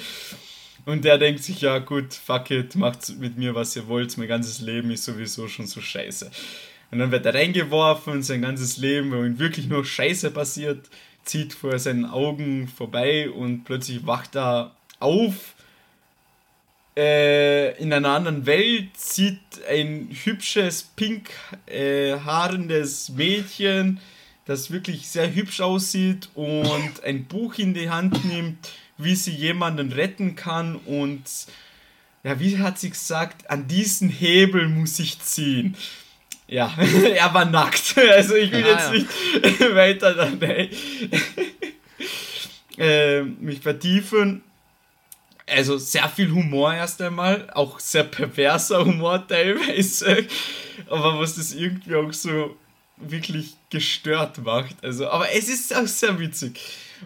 [0.86, 4.30] Und der denkt sich, ja gut, fuck it, macht mit mir, was ihr wollt, mein
[4.30, 6.32] ganzes Leben ist sowieso schon so scheiße.
[6.92, 10.90] Und dann wird er reingeworfen, sein ganzes Leben, wo ihm wirklich nur Scheiße passiert,
[11.26, 15.56] zieht vor seinen Augen vorbei und plötzlich wacht er auf
[16.98, 21.30] äh, in einer anderen Welt, sieht ein hübsches, pink
[21.66, 24.00] äh, haarendes Mädchen,
[24.46, 29.92] das wirklich sehr hübsch aussieht und ein Buch in die Hand nimmt, wie sie jemanden
[29.92, 31.24] retten kann und
[32.24, 35.78] ja, wie hat sie gesagt, an diesen Hebel muss ich ziehen.
[36.48, 36.76] Ja,
[37.16, 37.96] er war nackt.
[38.10, 39.48] Also ich will Ah, jetzt ja.
[39.52, 40.70] nicht weiter dabei
[42.78, 44.42] äh, mich vertiefen.
[45.50, 50.28] Also sehr viel Humor erst einmal, auch sehr perverser Humor teilweise,
[50.89, 52.56] aber was das irgendwie auch so
[52.97, 54.76] wirklich gestört macht.
[54.84, 56.60] Also, aber es ist auch sehr witzig.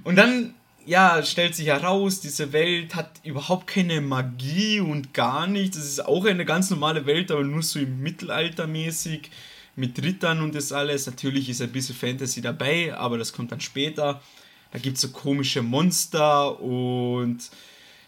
[0.03, 5.77] Und dann, ja, stellt sich heraus, diese Welt hat überhaupt keine Magie und gar nichts.
[5.77, 9.29] Es ist auch eine ganz normale Welt, aber nur so im Mittelalter mäßig
[9.75, 11.05] mit Rittern und das alles.
[11.05, 14.21] Natürlich ist ein bisschen Fantasy dabei, aber das kommt dann später.
[14.71, 17.49] Da gibt es so komische Monster und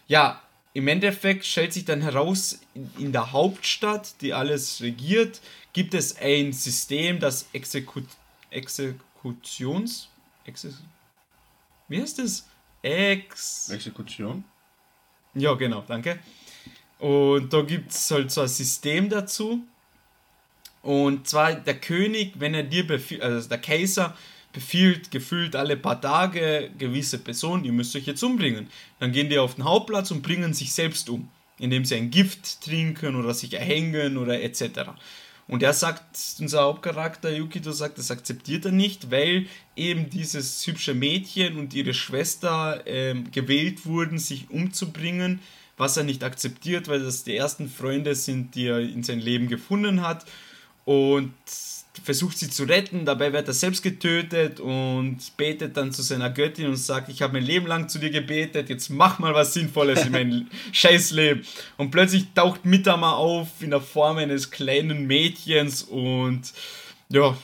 [0.06, 0.42] ja,
[0.72, 5.40] im Endeffekt stellt sich dann heraus, in, in der Hauptstadt, die alles regiert,
[5.72, 8.04] gibt es ein System, das Exekut
[8.50, 10.08] Exekutions...
[10.44, 10.74] Exe
[11.88, 12.46] wie heißt das?
[12.82, 13.70] Ex...
[13.70, 14.44] Exekution?
[15.34, 16.18] Ja, genau, danke.
[16.98, 19.62] Und da gibt es halt so ein System dazu.
[20.82, 24.16] Und zwar der König, wenn er dir befiehlt, also der Kaiser
[24.56, 28.68] befiehlt gefühlt alle paar Tage gewisse Personen, ihr müsst euch jetzt umbringen.
[28.98, 31.28] Dann gehen die auf den Hauptplatz und bringen sich selbst um,
[31.58, 34.92] indem sie ein Gift trinken oder sich erhängen oder etc.
[35.46, 36.02] Und er sagt,
[36.40, 39.46] unser Hauptcharakter Yukito sagt, das akzeptiert er nicht, weil
[39.76, 45.40] eben dieses hübsche Mädchen und ihre Schwester ähm, gewählt wurden, sich umzubringen,
[45.76, 49.48] was er nicht akzeptiert, weil das die ersten Freunde sind, die er in sein Leben
[49.48, 50.24] gefunden hat.
[50.86, 51.34] Und
[52.02, 56.66] versucht sie zu retten, dabei wird er selbst getötet und betet dann zu seiner Göttin
[56.66, 60.04] und sagt, ich habe mein Leben lang zu dir gebetet, jetzt mach mal was Sinnvolles
[60.06, 61.44] in mein Scheißleben.
[61.76, 66.52] Und plötzlich taucht Mitama auf in der Form eines kleinen Mädchens und
[67.08, 67.36] ja,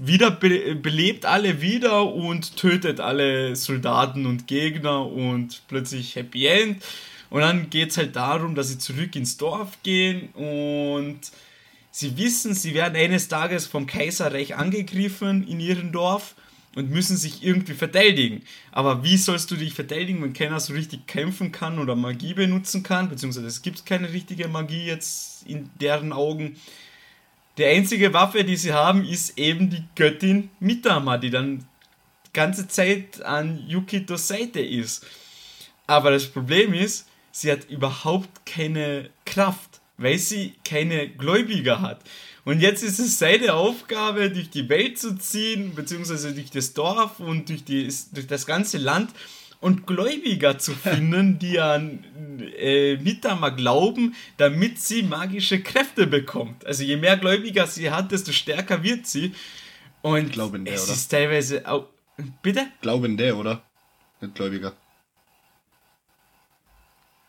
[0.00, 6.82] wieder be belebt alle wieder und tötet alle Soldaten und Gegner und plötzlich Happy End.
[7.28, 11.20] Und dann geht es halt darum, dass sie zurück ins Dorf gehen und
[11.90, 16.34] sie wissen, sie werden eines Tages vom Kaiserreich angegriffen in ihrem Dorf
[16.76, 18.42] und müssen sich irgendwie verteidigen.
[18.70, 22.82] Aber wie sollst du dich verteidigen, wenn keiner so richtig kämpfen kann oder Magie benutzen
[22.82, 23.08] kann?
[23.08, 26.56] Beziehungsweise es gibt keine richtige Magie jetzt in deren Augen.
[27.58, 31.66] Die einzige Waffe, die sie haben, ist eben die Göttin Mitama, die dann
[32.26, 35.04] die ganze Zeit an Yukitos Seite ist.
[35.86, 39.69] Aber das Problem ist, sie hat überhaupt keine Kraft,
[40.00, 42.00] weil sie keine Gläubiger hat.
[42.44, 47.20] Und jetzt ist es seine Aufgabe, durch die Welt zu ziehen, beziehungsweise durch das Dorf
[47.20, 49.10] und durch, die, durch das ganze Land
[49.60, 52.02] und Gläubiger zu finden, die an
[52.58, 56.64] äh, Mitama glauben, damit sie magische Kräfte bekommt.
[56.64, 59.34] Also je mehr Gläubiger sie hat, desto stärker wird sie.
[60.00, 60.92] Und Glaubende, es oder?
[60.94, 61.88] ist teilweise auch.
[62.40, 62.68] Bitte?
[62.80, 63.62] Glaubende, oder?
[64.22, 64.74] Nicht Gläubiger.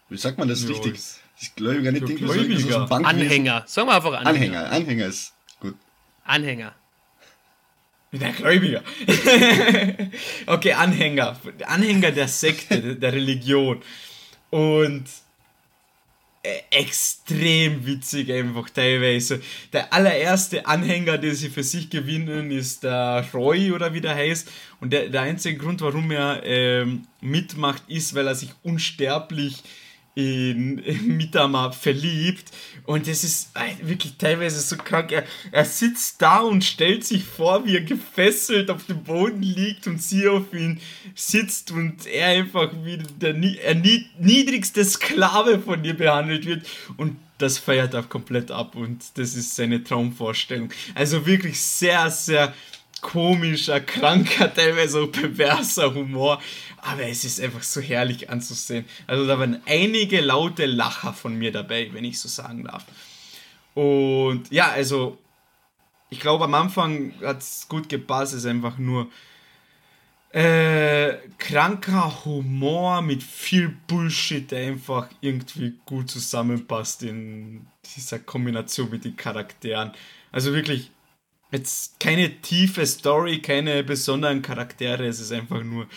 [0.08, 1.00] Wie sagt man das Ja, richtig?
[1.42, 2.92] Das Gläubiger nicht so Gläubiger.
[2.92, 3.04] ein.
[3.06, 3.64] Anhänger.
[3.66, 4.60] Sagen wir einfach Anhänger.
[4.60, 4.72] Anhänger.
[4.72, 5.76] Anhänger ist gut.
[6.24, 6.76] Anhänger.
[8.12, 8.84] Der Gläubiger.
[10.46, 11.40] okay, Anhänger.
[11.66, 13.82] Anhänger der Sekte, der Religion.
[14.52, 15.06] Und
[16.44, 19.42] äh, extrem witzig einfach teilweise.
[19.74, 24.48] Der allererste Anhänger, den sie für sich gewinnen, ist der Roy oder wie der heißt.
[24.80, 29.64] Und der, der einzige Grund, warum er ähm, mitmacht, ist, weil er sich unsterblich
[30.16, 30.82] in,
[31.18, 32.52] Mitama verliebt.
[32.86, 35.12] Und das ist äh, wirklich teilweise so krank.
[35.12, 39.88] Er, er sitzt da und stellt sich vor, wie er gefesselt auf dem Boden liegt
[39.88, 40.80] und sie auf ihn
[41.16, 46.66] sitzt und er einfach wie der nie- er nie- niedrigste Sklave von ihr behandelt wird.
[46.98, 50.72] Und das feiert er komplett ab und das ist seine Traumvorstellung.
[50.94, 52.54] Also wirklich sehr, sehr
[53.02, 56.42] komischer, kranker, teilweise auch perverser Humor.
[56.78, 58.86] Aber es ist einfach so herrlich anzusehen.
[59.08, 62.86] Also da waren einige laute Lacher von mir dabei, wenn ich so sagen darf.
[63.74, 65.18] Und ja, also
[66.10, 68.34] ich glaube am Anfang hat es gut gepasst.
[68.34, 69.08] Es ist einfach nur
[70.34, 79.04] äh, kranker Humor mit viel Bullshit, der einfach irgendwie gut zusammenpasst in dieser Kombination mit
[79.04, 79.92] den Charakteren.
[80.32, 80.92] Also wirklich
[81.52, 85.06] jetzt keine tiefe Story, keine besonderen Charaktere.
[85.08, 85.88] Es ist einfach nur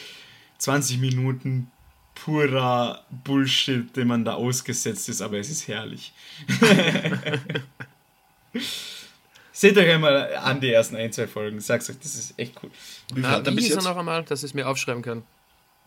[0.58, 1.70] 20 Minuten
[2.14, 6.12] purer Bullshit, den man da ausgesetzt ist, aber es ist herrlich.
[9.52, 11.60] Seht euch einmal an die ersten ein, zwei Folgen.
[11.60, 12.70] Sag's euch, das ist echt cool.
[13.14, 13.84] Na, hat wie bis hieß er jetzt?
[13.84, 15.22] noch einmal, dass ich es mir aufschreiben kann?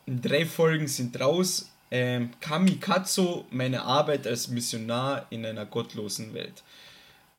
[0.05, 1.69] Drei Folgen sind raus.
[1.89, 6.63] Ähm, Kamikazo, meine Arbeit als Missionar in einer gottlosen Welt.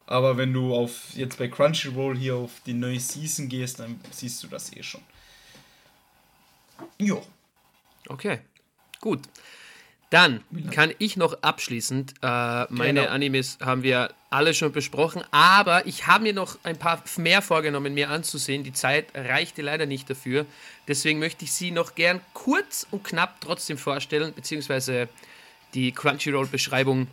[0.08, 4.42] Aber wenn du auf jetzt bei Crunchyroll hier auf die neue Season gehst, dann siehst
[4.42, 5.02] du das eh schon.
[6.98, 7.22] Jo.
[8.08, 8.38] Okay,
[9.00, 9.20] gut.
[10.08, 13.12] Dann kann ich noch abschließend, äh, meine Genau.
[13.12, 17.92] Animes haben wir alle schon besprochen, aber ich habe mir noch ein paar mehr vorgenommen,
[17.92, 18.64] mir anzusehen.
[18.64, 20.46] Die Zeit reichte leider nicht dafür.
[20.86, 25.10] Deswegen möchte ich sie noch gern kurz und knapp trotzdem vorstellen, beziehungsweise
[25.74, 27.08] die Crunchyroll-Beschreibung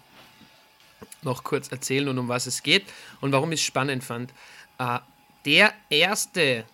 [1.25, 2.85] noch kurz erzählen und um was es geht
[3.21, 4.31] und warum ich es spannend fand.
[4.79, 4.99] Äh,
[5.45, 6.65] der erste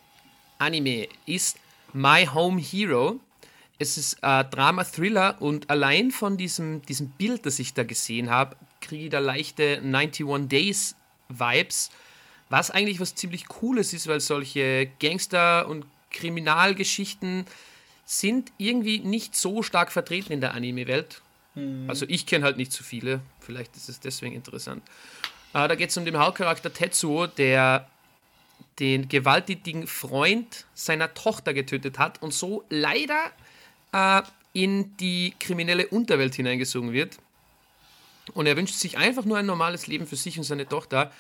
[0.60, 1.58] Anime ist
[1.93, 3.20] My Home Hero.
[3.80, 8.30] Es ist äh, Drama, Thriller und allein von diesem, diesem Bild, das ich da gesehen
[8.30, 10.95] habe, kriege ich da leichte 91 Days
[11.30, 11.89] Vibes,
[12.49, 17.45] was eigentlich was ziemlich Cooles ist, weil solche Gangster- und Kriminalgeschichten
[18.06, 21.22] sind irgendwie nicht so stark vertreten in der Anime-Welt.
[21.88, 24.84] Also ich kenne halt nicht so viele, vielleicht ist es deswegen interessant.
[25.54, 27.89] Äh, da geht es um den Hauptcharakter Tetsuo, der
[28.80, 33.32] den gewalttätigen Freund seiner Tochter getötet hat und so leider
[33.91, 34.22] äh,
[34.54, 37.18] in die kriminelle Unterwelt hineingesogen wird.
[38.34, 41.12] Und er wünscht sich einfach nur ein normales Leben für sich und seine Tochter.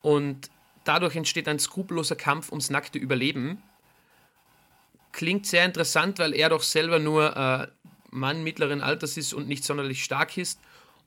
[0.00, 0.50] Und
[0.84, 3.62] dadurch entsteht ein skrupelloser Kampf ums nackte Überleben.
[5.12, 7.66] Klingt sehr interessant, weil er doch selber nur äh,
[8.16, 10.60] Mann mittleren Alters ist und nicht sonderlich stark ist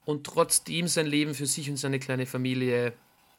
[0.05, 2.93] und trotzdem sein Leben für sich und seine kleine Familie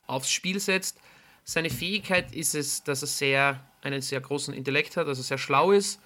[0.07, 0.99] aufs Spiel setzt.
[1.45, 5.73] Seine Fähigkeit ist es, dass er sehr, einen sehr großen Intellekt hat, also sehr schlau
[5.73, 6.01] ist.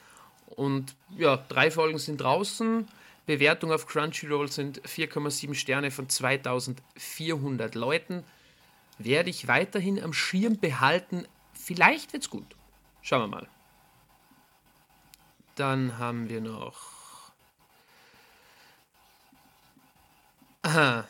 [0.46, 2.86] Und ja, drei Folgen sind draußen.
[3.26, 8.22] Bewertung auf Crunchyroll sind 4,7 Sterne von 2400 Leuten.
[8.98, 11.26] Werde ich weiterhin am Schirm behalten.
[11.52, 12.54] Vielleicht wird's gut.
[13.02, 13.48] Schauen wir mal.
[15.56, 16.93] Dann haben wir noch.
[20.64, 21.04] Aha.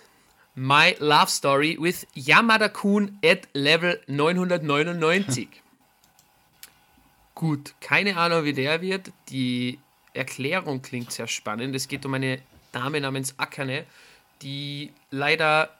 [0.57, 5.49] My Love Story with Yamada Kun at Level 999.
[7.37, 9.13] Gut, keine Ahnung, wie der wird.
[9.29, 9.79] Die
[10.13, 11.77] Erklärung klingt sehr spannend.
[11.77, 12.41] Es geht um eine
[12.73, 13.87] Dame namens Akane,
[14.43, 15.71] die leider,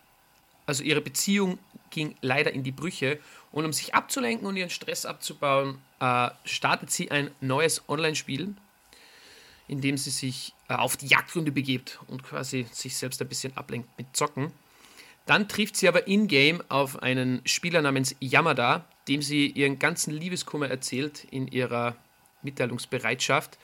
[0.67, 1.59] also ihre Beziehung
[1.91, 3.19] ging leider in die Brüche.
[3.51, 8.55] Und um sich abzulenken und ihren Stress abzubauen, äh, startet sie ein neues Online-Spiel,
[9.69, 13.57] in dem sie sich äh, auf die Jagdgründe begibt und quasi sich selbst ein bisschen
[13.57, 14.53] ablenkt mit Zocken.
[15.27, 20.69] Dann trifft sie aber in-game auf einen Spieler namens Yamada, dem sie ihren ganzen Liebeskummer
[20.69, 21.97] erzählt in ihrer
[22.43, 23.59] Mitteilungsbereitschaft.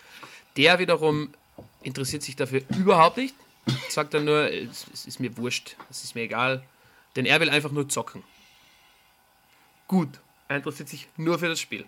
[0.57, 1.35] Der wiederum
[1.83, 3.35] interessiert sich dafür überhaupt nicht,
[3.89, 6.65] sagt dann nur, es ist mir wurscht, es ist mir egal,
[7.17, 8.23] denn er will einfach nur zocken.
[9.87, 11.85] Gut, er interessiert sich nur für das Spiel.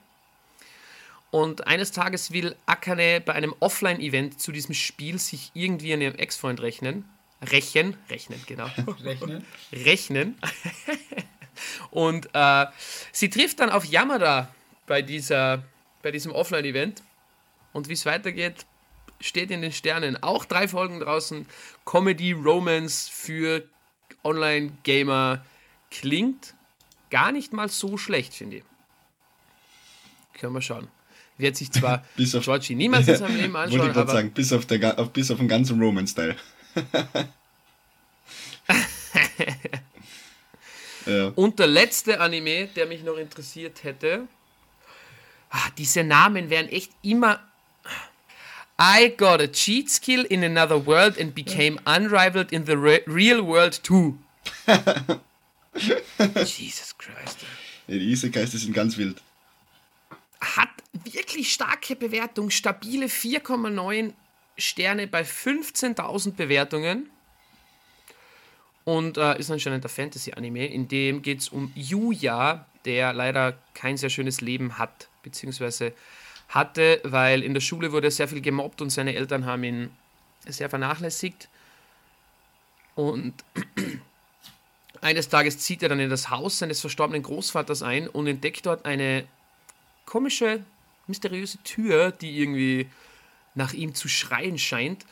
[1.32, 6.14] Und eines Tages will Akane bei einem Offline-Event zu diesem Spiel sich irgendwie an ihrem
[6.14, 7.08] Ex-Freund rechnen.
[7.50, 8.66] Rächen, rechnen, genau.
[9.02, 9.46] Rechnen.
[9.72, 10.38] rechnen.
[11.90, 12.66] Und äh,
[13.12, 14.54] sie trifft dann auf Yamada
[14.86, 15.64] bei, dieser,
[16.02, 17.02] bei diesem Offline-Event.
[17.72, 18.66] Und wie es weitergeht,
[19.18, 20.22] steht in den Sternen.
[20.22, 21.46] Auch drei Folgen draußen.
[21.86, 23.66] Comedy, Romance für
[24.22, 25.42] Online-Gamer
[25.90, 26.52] klingt
[27.08, 28.64] gar nicht mal so schlecht, finde ich.
[30.34, 30.88] Können wir schauen.
[31.42, 34.12] Wird sich zwar Bis auf- Georgie niemals in seinem Leben Wollte ich anschauen, gerade aber
[34.12, 36.36] sagen, bis auf, der, auf, bis auf den ganzen Roman-Style.
[41.06, 41.28] ja.
[41.34, 44.28] Und der letzte Anime, der mich noch interessiert hätte.
[45.50, 47.40] Ah, diese Namen wären echt immer.
[48.80, 53.44] I got a cheat skill in another world and became unrivaled in the re real
[53.44, 54.16] world too.
[56.44, 57.38] Jesus Christ.
[57.86, 59.20] ja, die Isekais, die sind ganz wild.
[60.42, 60.68] Hat
[61.04, 64.12] wirklich starke Bewertung, stabile 4,9
[64.58, 67.08] Sterne bei 15.000 Bewertungen.
[68.84, 73.96] Und äh, ist anscheinend ein Fantasy-Anime, in dem geht es um Yuya, der leider kein
[73.96, 75.92] sehr schönes Leben hat, beziehungsweise
[76.48, 79.90] hatte, weil in der Schule wurde er sehr viel gemobbt und seine Eltern haben ihn
[80.46, 81.48] sehr vernachlässigt.
[82.96, 83.34] Und
[85.00, 88.84] eines Tages zieht er dann in das Haus seines verstorbenen Großvaters ein und entdeckt dort
[88.84, 89.24] eine
[90.06, 90.64] komische,
[91.06, 92.88] mysteriöse Tür, die irgendwie
[93.54, 95.04] nach ihm zu schreien scheint.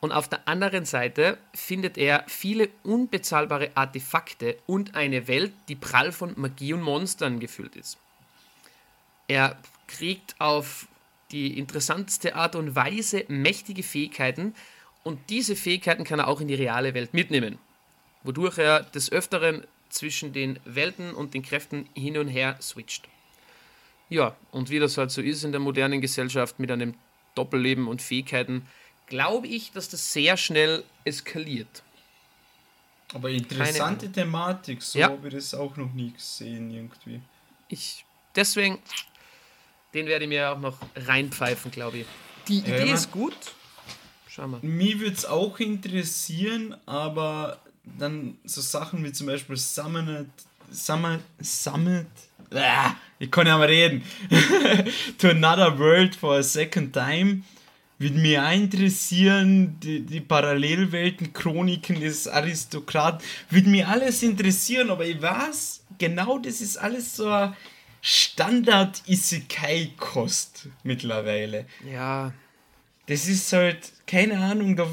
[0.00, 6.12] Und auf der anderen Seite findet er viele unbezahlbare Artefakte und eine Welt, die prall
[6.12, 7.96] von Magie und Monstern gefüllt ist.
[9.28, 10.86] Er kriegt auf
[11.30, 14.54] die interessanteste Art und Weise mächtige Fähigkeiten
[15.02, 17.58] und diese Fähigkeiten kann er auch in die reale Welt mitnehmen,
[18.22, 23.08] wodurch er des Öfteren zwischen den Welten und den Kräften hin und her switcht.
[24.08, 26.94] Ja, und wie das halt so ist in der modernen Gesellschaft mit einem
[27.34, 28.66] Doppelleben und Fähigkeiten,
[29.06, 31.82] glaube ich, dass das sehr schnell eskaliert.
[33.12, 35.08] Aber interessante Thematik, so Ja.
[35.10, 37.20] habe ich das auch noch nie gesehen irgendwie.
[37.68, 38.78] Ich, deswegen,
[39.94, 42.06] den werde ich mir auch noch reinpfeifen, glaube ich.
[42.48, 43.36] Die Idee man- ist gut.
[44.28, 44.58] Schauen wir.
[44.68, 47.60] Mich würde es auch interessieren, aber
[47.98, 50.30] dann so Sachen wie zum Beispiel Summoned,
[50.70, 52.33] Summon, Summit, ah,
[53.18, 54.02] ich kann ja mal reden,
[55.18, 57.42] to another world for a second time,
[57.98, 65.06] würde mich auch interessieren, die, die Parallelwelten, Chroniken des Aristokraten, würde mich alles interessieren, aber
[65.06, 67.54] ich weiß, genau das ist alles so ein
[68.02, 71.66] Standard-Isekai-Kost mittlerweile.
[71.90, 72.32] Ja,
[73.06, 74.86] Das ist halt, keine Ahnung, da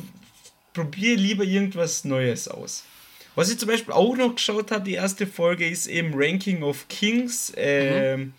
[0.74, 2.86] probiere lieber irgendwas Neues aus.
[3.36, 6.88] Was ich zum Beispiel auch noch geschaut habe, die erste Folge ist eben Ranking of
[6.90, 7.54] Kings.
[7.56, 8.34] Ähm,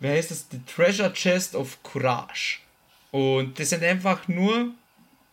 [0.00, 0.46] Wie heißt das?
[0.50, 2.58] The Treasure Chest of Courage.
[3.12, 4.70] Und das sind einfach nur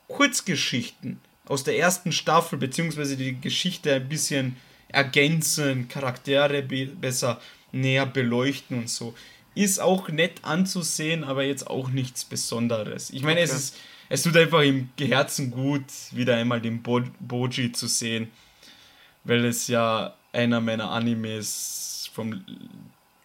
[0.07, 4.57] Kurzgeschichten aus der ersten Staffel, beziehungsweise die Geschichte ein bisschen
[4.89, 7.39] ergänzen, Charaktere be besser
[7.71, 9.13] näher beleuchten und so.
[9.55, 13.09] Ist auch nett anzusehen, aber jetzt auch nichts Besonderes.
[13.11, 13.59] Ich meine, es Okay.
[13.59, 13.77] ist,
[14.09, 18.29] es tut einfach im Herzen gut, wieder einmal den Bo Boji zu sehen,
[19.23, 22.43] weil es ja einer meiner Animes vom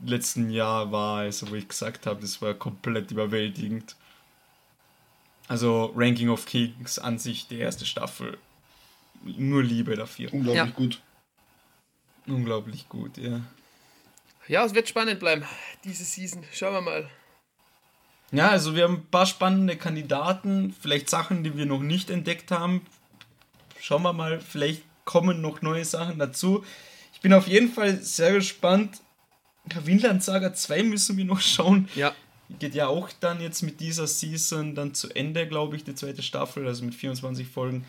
[0.00, 3.96] letzten Jahr war, also wo ich gesagt habe, das war komplett überwältigend.
[5.48, 8.38] Also Ranking of Kings an sich, die erste Staffel,
[9.22, 10.32] nur Liebe dafür.
[10.32, 10.70] Unglaublich Ja.
[10.72, 11.00] gut.
[12.26, 13.40] Unglaublich gut, ja.
[14.48, 15.44] ja, es wird spannend bleiben,
[15.84, 16.42] diese Season.
[16.52, 17.10] Schauen wir mal.
[18.32, 22.50] Ja, also wir haben ein paar spannende Kandidaten, vielleicht Sachen, die wir noch nicht entdeckt
[22.50, 22.80] haben.
[23.80, 26.64] Schauen wir mal, vielleicht kommen noch neue Sachen dazu.
[27.12, 29.00] Ich bin auf jeden Fall sehr gespannt.
[29.72, 31.88] Ja, Vinland Saga 2 müssen wir noch schauen.
[31.94, 32.14] Ja,
[32.58, 36.22] Geht ja auch dann jetzt mit dieser Season dann zu Ende, glaube ich, die zweite
[36.22, 37.86] Staffel, also mit 24 Folgen.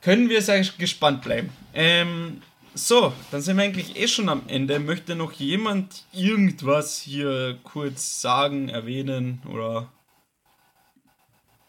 [0.00, 1.50] Können wir sehr gespannt bleiben.
[1.74, 2.40] Ähm,
[2.72, 4.78] so, dann sind wir eigentlich eh schon am Ende.
[4.78, 9.90] Möchte noch jemand irgendwas hier kurz sagen, erwähnen oder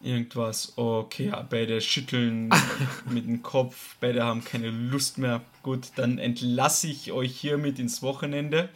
[0.02, 0.72] irgendwas?
[0.76, 2.50] Okay, ja, beide schütteln
[3.10, 5.42] mit dem Kopf, beide haben keine Lust mehr.
[5.62, 8.68] Gut, dann entlasse ich euch hiermit ins Wochenende.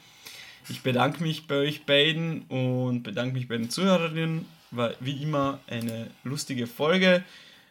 [0.69, 4.47] Ich bedanke mich bei euch beiden und bedanke mich bei den Zuhörerinnen.
[4.73, 7.23] War wie immer eine lustige Folge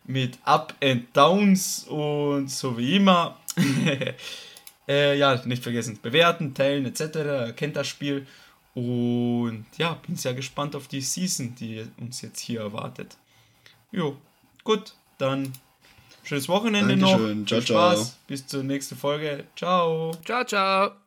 [0.05, 3.37] mit Up and Downs und so wie immer.
[4.87, 7.55] äh, ja, nicht vergessen, bewerten, teilen etc.
[7.55, 8.25] Kennt das Spiel.
[8.75, 13.17] Und ja, bin sehr gespannt auf die Season, die uns jetzt hier erwartet.
[13.95, 14.17] Jo,
[14.65, 15.53] gut, dann
[16.23, 17.39] schönes Wochenende Dankeschön.
[17.41, 17.47] noch.
[17.47, 17.91] Ciao, Viel ciao.
[17.93, 18.17] Spaß.
[18.27, 19.45] Bis zur nächsten Folge.
[19.55, 20.11] Ciao.
[20.25, 21.04] Ciao, ciao.